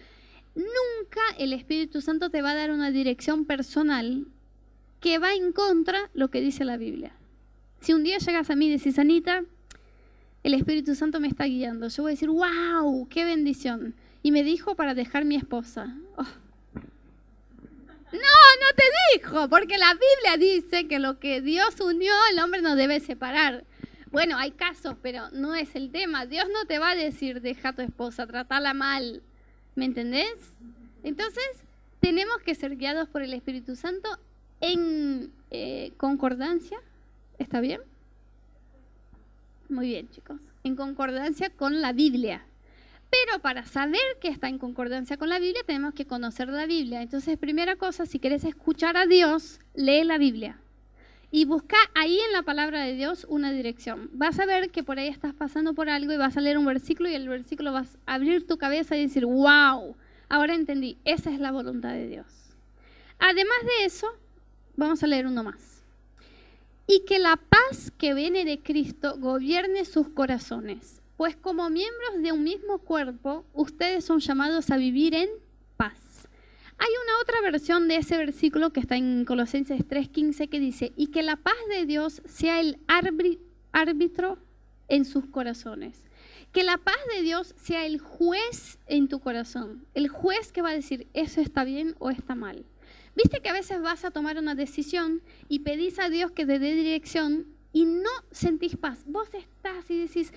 [0.54, 4.26] Nunca el Espíritu Santo te va a dar una dirección personal
[5.00, 7.16] que va en contra lo que dice la Biblia.
[7.80, 9.42] Si un día llegas a mí y decís, Anita,
[10.42, 11.88] el Espíritu Santo me está guiando.
[11.88, 13.94] Yo voy a decir, wow, qué bendición.
[14.22, 15.94] Y me dijo para dejar mi esposa.
[16.16, 16.26] Oh.
[18.12, 22.62] No, no te dijo, porque la Biblia dice que lo que Dios unió, el hombre
[22.62, 23.64] no debe separar.
[24.10, 26.24] Bueno, hay casos, pero no es el tema.
[26.24, 29.22] Dios no te va a decir, deja a tu esposa, tratala mal.
[29.74, 30.54] ¿Me entendés?
[31.02, 31.44] Entonces,
[32.00, 34.08] tenemos que ser guiados por el Espíritu Santo
[34.60, 36.78] en eh, concordancia.
[37.38, 37.82] ¿Está bien?
[39.68, 40.40] Muy bien, chicos.
[40.64, 42.42] En concordancia con la Biblia.
[43.10, 47.02] Pero para saber que está en concordancia con la Biblia, tenemos que conocer la Biblia.
[47.02, 50.58] Entonces, primera cosa, si quieres escuchar a Dios, lee la Biblia.
[51.30, 54.08] Y busca ahí en la palabra de Dios una dirección.
[54.14, 56.64] Vas a ver que por ahí estás pasando por algo y vas a leer un
[56.64, 59.94] versículo y el versículo vas a abrir tu cabeza y decir, wow,
[60.30, 62.56] ahora entendí, esa es la voluntad de Dios.
[63.18, 64.06] Además de eso,
[64.76, 65.77] vamos a leer uno más
[66.90, 72.32] y que la paz que viene de Cristo gobierne sus corazones, pues como miembros de
[72.32, 75.28] un mismo cuerpo, ustedes son llamados a vivir en
[75.76, 76.26] paz.
[76.78, 81.08] Hay una otra versión de ese versículo que está en Colosenses 3:15 que dice, y
[81.08, 82.78] que la paz de Dios sea el
[83.72, 84.38] árbitro
[84.88, 86.04] en sus corazones.
[86.52, 90.70] Que la paz de Dios sea el juez en tu corazón, el juez que va
[90.70, 92.64] a decir, eso está bien o está mal.
[93.18, 96.60] Viste que a veces vas a tomar una decisión y pedís a Dios que te
[96.60, 99.02] dé dirección y no sentís paz.
[99.06, 100.32] Vos estás y decís,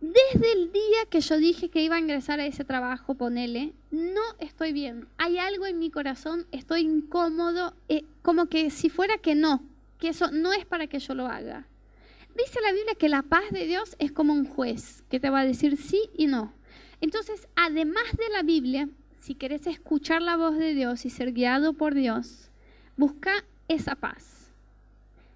[0.00, 4.22] desde el día que yo dije que iba a ingresar a ese trabajo, ponele, no
[4.38, 5.06] estoy bien.
[5.18, 9.62] Hay algo en mi corazón, estoy incómodo, eh, como que si fuera que no,
[9.98, 11.66] que eso no es para que yo lo haga.
[12.34, 15.40] dice la Biblia que la paz de Dios es como un juez que te va
[15.40, 16.54] a decir sí y no.
[17.02, 18.88] Entonces, además de la Biblia,
[19.24, 22.50] si querés escuchar la voz de Dios y ser guiado por Dios,
[22.98, 23.32] busca
[23.68, 24.50] esa paz.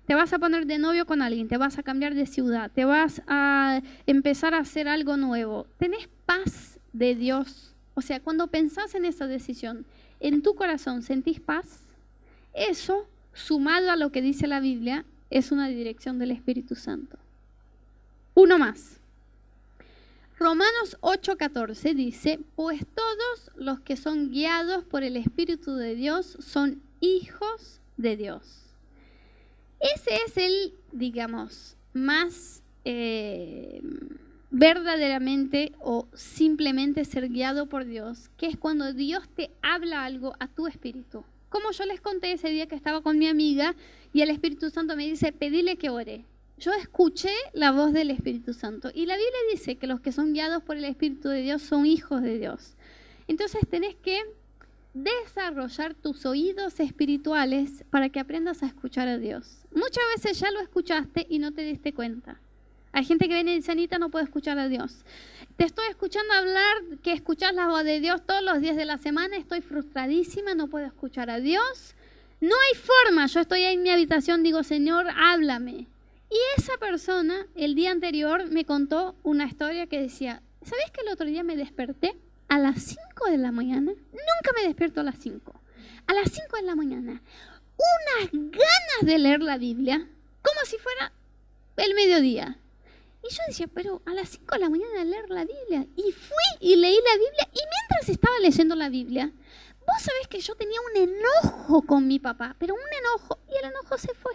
[0.06, 2.84] Te vas a poner de novio con alguien, te vas a cambiar de ciudad, te
[2.84, 5.66] vas a empezar a hacer algo nuevo.
[5.78, 7.74] ¿Tenés paz de Dios?
[7.94, 9.86] O sea, cuando pensás en esa decisión,
[10.20, 11.80] en tu corazón sentís paz.
[12.52, 17.16] Eso, sumado a lo que dice la Biblia, es una dirección del Espíritu Santo.
[18.34, 19.00] Uno más.
[20.38, 26.80] Romanos 8:14 dice, pues todos los que son guiados por el Espíritu de Dios son
[27.00, 28.62] hijos de Dios.
[29.80, 33.80] Ese es el, digamos, más eh,
[34.50, 40.46] verdaderamente o simplemente ser guiado por Dios, que es cuando Dios te habla algo a
[40.46, 41.24] tu espíritu.
[41.48, 43.74] Como yo les conté ese día que estaba con mi amiga
[44.12, 46.24] y el Espíritu Santo me dice, pedile que ore.
[46.58, 50.32] Yo escuché la voz del Espíritu Santo y la Biblia dice que los que son
[50.32, 52.74] guiados por el Espíritu de Dios son hijos de Dios.
[53.28, 54.20] Entonces tenés que
[54.92, 59.58] desarrollar tus oídos espirituales para que aprendas a escuchar a Dios.
[59.72, 62.40] Muchas veces ya lo escuchaste y no te diste cuenta.
[62.90, 65.04] Hay gente que viene y dice, no puedo escuchar a Dios.
[65.56, 68.98] Te estoy escuchando hablar que escuchas la voz de Dios todos los días de la
[68.98, 71.94] semana, estoy frustradísima, no puedo escuchar a Dios.
[72.40, 75.86] No hay forma, yo estoy ahí en mi habitación, digo, Señor, háblame.
[76.30, 81.08] Y esa persona el día anterior me contó una historia que decía, ¿sabes que el
[81.08, 82.16] otro día me desperté
[82.48, 83.92] a las 5 de la mañana?
[83.92, 85.60] Nunca me despierto a las 5.
[86.06, 87.22] A las 5 de la mañana.
[88.20, 90.06] Unas ganas de leer la Biblia,
[90.42, 91.12] como si fuera
[91.76, 92.58] el mediodía.
[93.22, 95.86] Y yo decía, pero a las 5 de la mañana leer la Biblia.
[95.96, 97.48] Y fui y leí la Biblia.
[97.52, 99.32] Y mientras estaba leyendo la Biblia,
[99.86, 103.38] vos sabés que yo tenía un enojo con mi papá, pero un enojo.
[103.50, 104.32] Y el enojo se fue.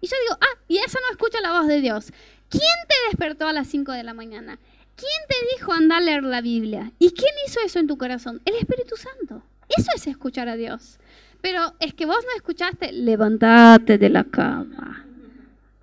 [0.00, 2.12] Y yo digo, ah, y esa no escucha la voz de Dios.
[2.48, 4.58] ¿Quién te despertó a las 5 de la mañana?
[4.96, 6.92] ¿Quién te dijo andar a leer la Biblia?
[6.98, 8.40] ¿Y quién hizo eso en tu corazón?
[8.44, 9.42] El Espíritu Santo.
[9.68, 10.98] Eso es escuchar a Dios.
[11.42, 15.06] Pero es que vos no escuchaste, levantate de la cama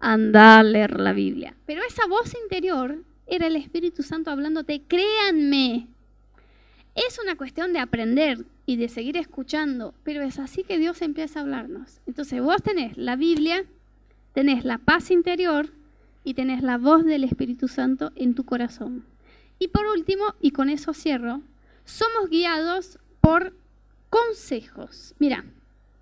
[0.04, 1.56] anda a leer la Biblia.
[1.66, 5.88] Pero esa voz interior era el Espíritu Santo hablándote, créanme.
[6.94, 11.40] Es una cuestión de aprender y de seguir escuchando, pero es así que Dios empieza
[11.40, 12.02] a hablarnos.
[12.06, 13.64] Entonces vos tenés la Biblia,
[14.34, 15.70] tenés la paz interior
[16.24, 19.06] y tenés la voz del Espíritu Santo en tu corazón.
[19.60, 21.42] Y por último, y con eso cierro,
[21.86, 23.54] somos guiados por
[24.10, 25.16] consejos.
[25.20, 25.46] Mira,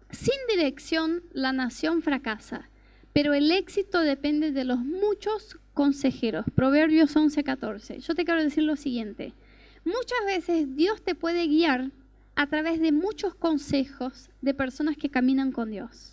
[0.09, 2.69] sin dirección la nación fracasa
[3.13, 6.45] pero el éxito depende de los muchos consejeros.
[6.55, 7.99] Proverbios 11:14.
[7.99, 9.33] Yo te quiero decir lo siguiente.
[9.83, 11.91] Muchas veces Dios te puede guiar
[12.35, 16.10] a través de muchos consejos de personas que caminan con Dios.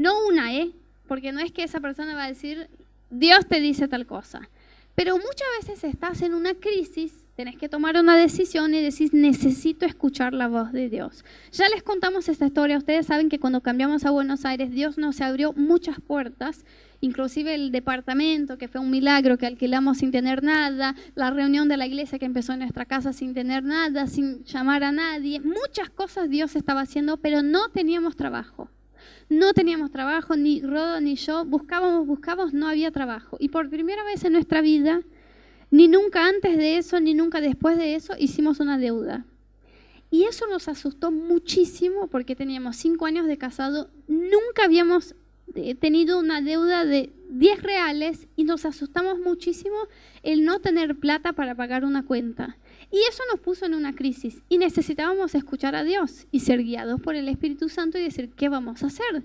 [0.00, 0.72] No una, ¿eh?
[1.06, 2.70] Porque no es que esa persona va a decir,
[3.10, 4.48] Dios te dice tal cosa.
[4.94, 9.86] Pero muchas veces estás en una crisis tenés que tomar una decisión y decís, necesito
[9.86, 11.24] escuchar la voz de Dios.
[11.52, 15.22] Ya les contamos esta historia, ustedes saben que cuando cambiamos a Buenos Aires, Dios nos
[15.22, 16.66] abrió muchas puertas,
[17.00, 21.78] inclusive el departamento, que fue un milagro, que alquilamos sin tener nada, la reunión de
[21.78, 25.88] la iglesia que empezó en nuestra casa sin tener nada, sin llamar a nadie, muchas
[25.88, 28.68] cosas Dios estaba haciendo, pero no teníamos trabajo.
[29.30, 33.36] No teníamos trabajo, ni Rodo ni yo, buscábamos, buscábamos, no había trabajo.
[33.38, 35.02] Y por primera vez en nuestra vida,
[35.70, 39.24] ni nunca antes de eso, ni nunca después de eso hicimos una deuda.
[40.10, 45.14] Y eso nos asustó muchísimo porque teníamos cinco años de casado, nunca habíamos
[45.54, 49.76] eh, tenido una deuda de 10 reales y nos asustamos muchísimo
[50.24, 52.56] el no tener plata para pagar una cuenta.
[52.92, 57.00] Y eso nos puso en una crisis y necesitábamos escuchar a Dios y ser guiados
[57.00, 59.24] por el Espíritu Santo y decir, ¿qué vamos a hacer?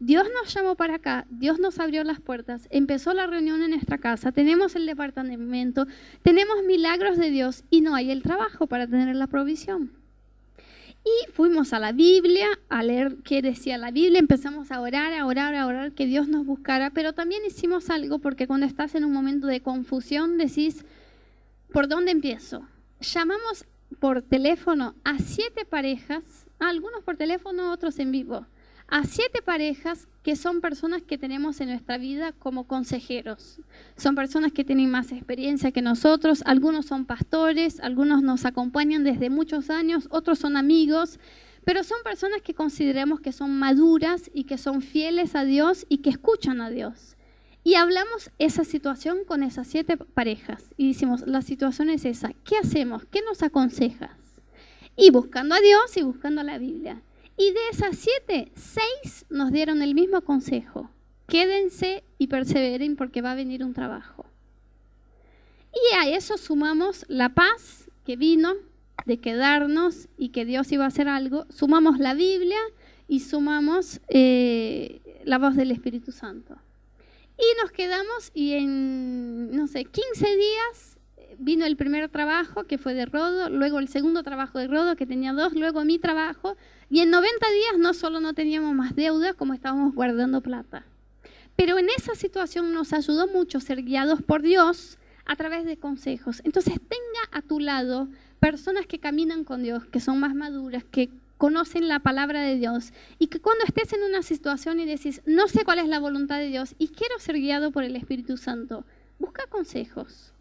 [0.00, 3.98] Dios nos llamó para acá, Dios nos abrió las puertas, empezó la reunión en nuestra
[3.98, 5.86] casa, tenemos el departamento,
[6.22, 9.92] tenemos milagros de Dios y no hay el trabajo para tener la provisión.
[11.04, 15.26] Y fuimos a la Biblia a leer qué decía la Biblia, empezamos a orar, a
[15.26, 19.04] orar, a orar que Dios nos buscara, pero también hicimos algo porque cuando estás en
[19.04, 20.84] un momento de confusión decís,
[21.72, 22.66] ¿por dónde empiezo?
[23.02, 23.66] Llamamos
[24.00, 28.46] por teléfono a siete parejas, algunos por teléfono, otros en vivo
[28.92, 33.58] a siete parejas que son personas que tenemos en nuestra vida como consejeros.
[33.96, 39.30] Son personas que tienen más experiencia que nosotros, algunos son pastores, algunos nos acompañan desde
[39.30, 41.18] muchos años, otros son amigos,
[41.64, 45.98] pero son personas que consideramos que son maduras y que son fieles a Dios y
[45.98, 47.16] que escuchan a Dios.
[47.64, 52.56] Y hablamos esa situación con esas siete parejas y decimos, la situación es esa, ¿qué
[52.56, 53.04] hacemos?
[53.04, 54.10] ¿Qué nos aconsejas?
[54.96, 57.02] Y buscando a Dios y buscando la Biblia.
[57.36, 60.90] Y de esas siete, seis nos dieron el mismo consejo.
[61.28, 64.26] quédense y perseveren porque va a venir un trabajo.
[65.72, 68.52] Y a eso sumamos la paz que vino
[69.06, 72.58] de quedarnos y que Dios iba a hacer algo, sumamos la Biblia
[73.08, 76.56] y sumamos eh, la voz del Espíritu Santo.
[77.38, 82.78] Y nos quedamos y en, no sé, 15 días eh, vino el primer trabajo que
[82.78, 86.56] fue de Rodo, luego el segundo trabajo de Rodo que tenía dos, luego mi trabajo.
[86.90, 90.84] Y en 90 días no solo no teníamos más deuda, como estábamos guardando plata.
[91.56, 96.40] Pero en esa situación nos ayudó mucho ser guiados por Dios a través de consejos.
[96.44, 98.08] Entonces tenga a tu lado
[98.40, 101.10] personas que caminan con Dios, que son más maduras, que
[101.42, 105.48] conocen la palabra de Dios y que cuando estés en una situación y decís, no
[105.48, 108.84] sé cuál es la voluntad de Dios y quiero ser guiado por el Espíritu Santo,
[109.18, 110.32] busca consejos.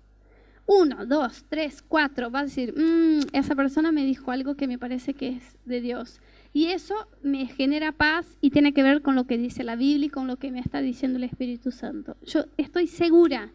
[0.68, 4.78] Uno, dos, tres, cuatro, vas a decir, mm, esa persona me dijo algo que me
[4.78, 6.20] parece que es de Dios.
[6.54, 6.94] Y eso
[7.24, 10.28] me genera paz y tiene que ver con lo que dice la Biblia y con
[10.28, 12.16] lo que me está diciendo el Espíritu Santo.
[12.28, 13.50] Yo estoy segura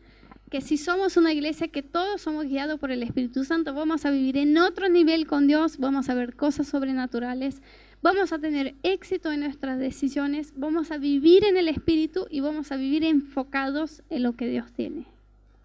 [0.51, 4.11] que si somos una iglesia que todos somos guiados por el Espíritu Santo, vamos a
[4.11, 7.63] vivir en otro nivel con Dios, vamos a ver cosas sobrenaturales,
[8.01, 12.71] vamos a tener éxito en nuestras decisiones, vamos a vivir en el Espíritu y vamos
[12.71, 15.07] a vivir enfocados en lo que Dios tiene.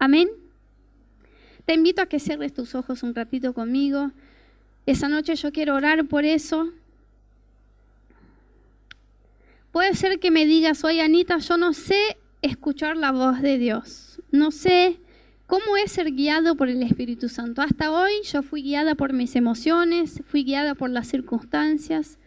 [0.00, 0.28] Amén.
[1.64, 4.10] Te invito a que cierres tus ojos un ratito conmigo.
[4.84, 6.72] Esa noche yo quiero orar por eso.
[9.70, 14.11] Puede ser que me digas, oye Anita, yo no sé escuchar la voz de Dios
[14.32, 14.98] no sé
[15.46, 17.62] cómo es ser guiado por el Espíritu Santo.
[17.62, 22.18] Hasta hoy yo fui guiada por mis emociones, fui guiada por las circunstancias,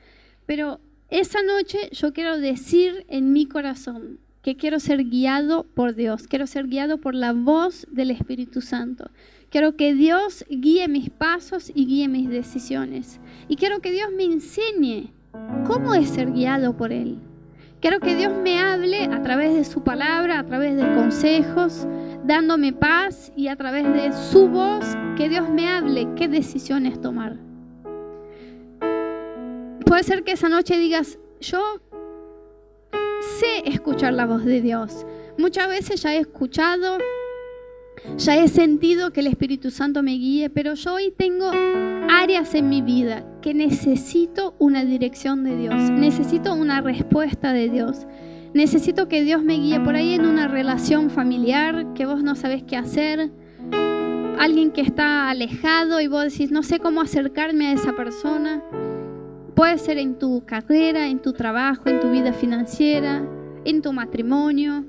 [0.45, 0.79] pero
[1.09, 6.45] esa noche yo quiero decir en mi corazón que quiero ser guiado por Dios, quiero
[6.45, 9.09] ser guiado por la voz del Espíritu Santo.
[9.49, 13.19] Quiero que Dios guíe mis pasos y guíe mis decisiones.
[13.47, 15.11] Y quiero que Dios me enseñe
[15.65, 17.17] cómo es ser guiado por Él.
[17.85, 21.85] Quiero que Dios me hable a través de su palabra, a través de consejos,
[22.23, 27.37] dándome paz y a través de su voz, que Dios me hable qué decisiones tomar.
[29.85, 31.61] Puede ser que esa noche digas, yo
[33.37, 35.05] sé escuchar la voz de Dios.
[35.37, 36.97] Muchas veces ya he escuchado,
[38.17, 41.51] ya he sentido que el Espíritu Santo me guíe, pero yo hoy tengo
[42.09, 48.07] áreas en mi vida que necesito una dirección de Dios, necesito una respuesta de Dios.
[48.53, 52.63] Necesito que Dios me guíe por ahí en una relación familiar que vos no sabés
[52.63, 53.29] qué hacer.
[54.39, 58.63] Alguien que está alejado y vos decís, no sé cómo acercarme a esa persona.
[59.55, 63.27] Puede ser en tu carrera, en tu trabajo, en tu vida financiera,
[63.65, 64.85] en tu matrimonio,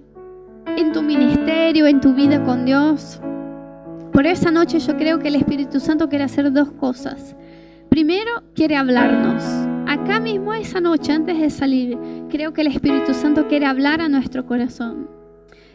[0.76, 3.20] en tu ministerio, en tu vida con Dios.
[4.12, 7.34] Por esa noche yo creo que el Espíritu Santo quiere hacer dos cosas.
[7.88, 9.42] Primero, quiere hablarnos.
[9.86, 11.98] Acá mismo esa noche, antes de salir,
[12.28, 15.08] creo que el Espíritu Santo quiere hablar a nuestro corazón.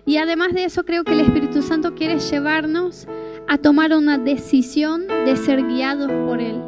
[0.05, 3.07] Y además de eso, creo que el Espíritu Santo quiere llevarnos
[3.47, 6.61] a tomar una decisión de ser guiados por Él.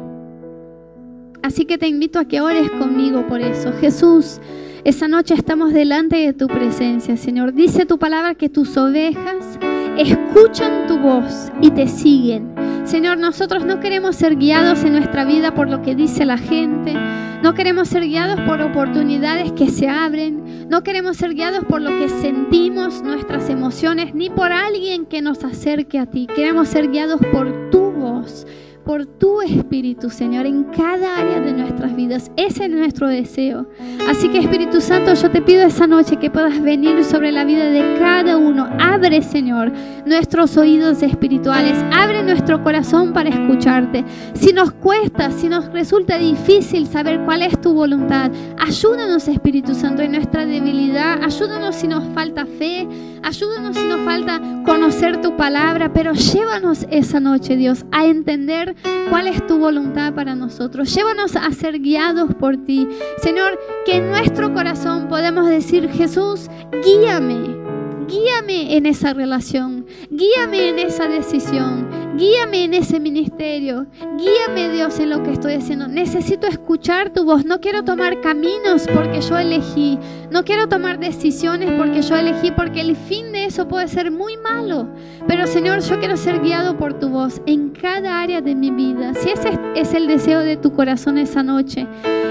[1.42, 3.72] Así que te invito a que ores conmigo por eso.
[3.74, 4.40] Jesús,
[4.84, 7.54] esa noche estamos delante de tu presencia, Señor.
[7.54, 9.58] Dice tu palabra que tus ovejas
[9.96, 12.54] escuchan tu voz y te siguen.
[12.84, 16.92] Señor, nosotros no queremos ser guiados en nuestra vida por lo que dice la gente,
[17.42, 21.96] no queremos ser guiados por oportunidades que se abren, no queremos ser guiados por lo
[21.98, 26.26] que sentimos, nuestras emociones, ni por alguien que nos acerque a ti.
[26.34, 28.46] Queremos ser guiados por tu voz
[28.84, 32.30] por tu Espíritu, Señor, en cada área de nuestras vidas.
[32.36, 33.66] Ese es nuestro deseo.
[34.08, 37.64] Así que Espíritu Santo, yo te pido esa noche que puedas venir sobre la vida
[37.70, 38.68] de cada uno.
[38.78, 39.72] Abre, Señor,
[40.04, 41.82] nuestros oídos espirituales.
[41.92, 44.04] Abre nuestro corazón para escucharte.
[44.34, 50.02] Si nos cuesta, si nos resulta difícil saber cuál es tu voluntad, ayúdanos, Espíritu Santo,
[50.02, 51.22] en nuestra debilidad.
[51.22, 52.86] Ayúdanos si nos falta fe.
[53.22, 55.92] Ayúdanos si nos falta conocer tu palabra.
[55.92, 58.73] Pero llévanos esa noche, Dios, a entender
[59.10, 60.94] cuál es tu voluntad para nosotros.
[60.94, 62.88] Llévanos a ser guiados por ti.
[63.18, 66.48] Señor, que en nuestro corazón podemos decir, Jesús,
[66.84, 67.64] guíame.
[68.06, 73.86] Guíame en esa relación, guíame en esa decisión, guíame en ese ministerio,
[74.16, 75.88] guíame Dios en lo que estoy haciendo.
[75.88, 79.98] Necesito escuchar tu voz, no quiero tomar caminos porque yo elegí,
[80.30, 84.36] no quiero tomar decisiones porque yo elegí, porque el fin de eso puede ser muy
[84.36, 84.88] malo.
[85.26, 89.14] Pero Señor, yo quiero ser guiado por tu voz en cada área de mi vida.
[89.14, 91.86] Si ese es el deseo de tu corazón esa noche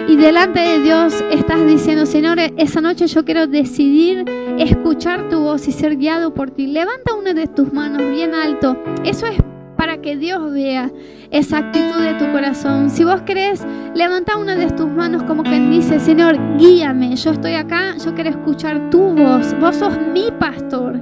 [0.08, 4.26] y delante de Dios estás diciendo, Señor, esa noche yo quiero decidir
[4.58, 6.68] escuchar tu voz y ser guiado por ti.
[6.68, 8.78] Levanta una de tus manos bien alto.
[9.04, 9.38] Eso es
[9.84, 10.90] para que Dios vea
[11.30, 12.90] esa actitud de tu corazón.
[12.90, 13.62] Si vos querés,
[13.94, 18.30] levanta una de tus manos como quien dice, Señor, guíame, yo estoy acá, yo quiero
[18.30, 21.02] escuchar tu voz, vos sos mi pastor.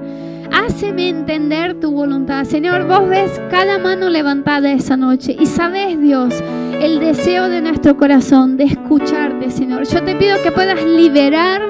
[0.51, 2.43] Háceme entender tu voluntad.
[2.45, 6.43] Señor, vos ves cada mano levantada esa noche y sabes, Dios,
[6.81, 9.85] el deseo de nuestro corazón de escucharte, Señor.
[9.87, 11.61] Yo te pido que puedas liberar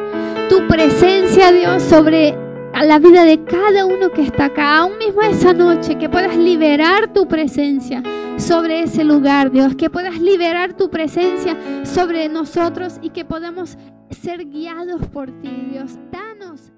[0.47, 2.50] tu presencia, Dios, sobre
[2.83, 7.13] la vida de cada uno que está acá, aún mismo esa noche, que puedas liberar
[7.13, 8.01] tu presencia
[8.37, 13.77] sobre ese lugar, Dios, que puedas liberar tu presencia sobre nosotros y que podamos
[14.09, 15.97] ser guiados por ti, Dios.
[16.11, 16.71] Danos.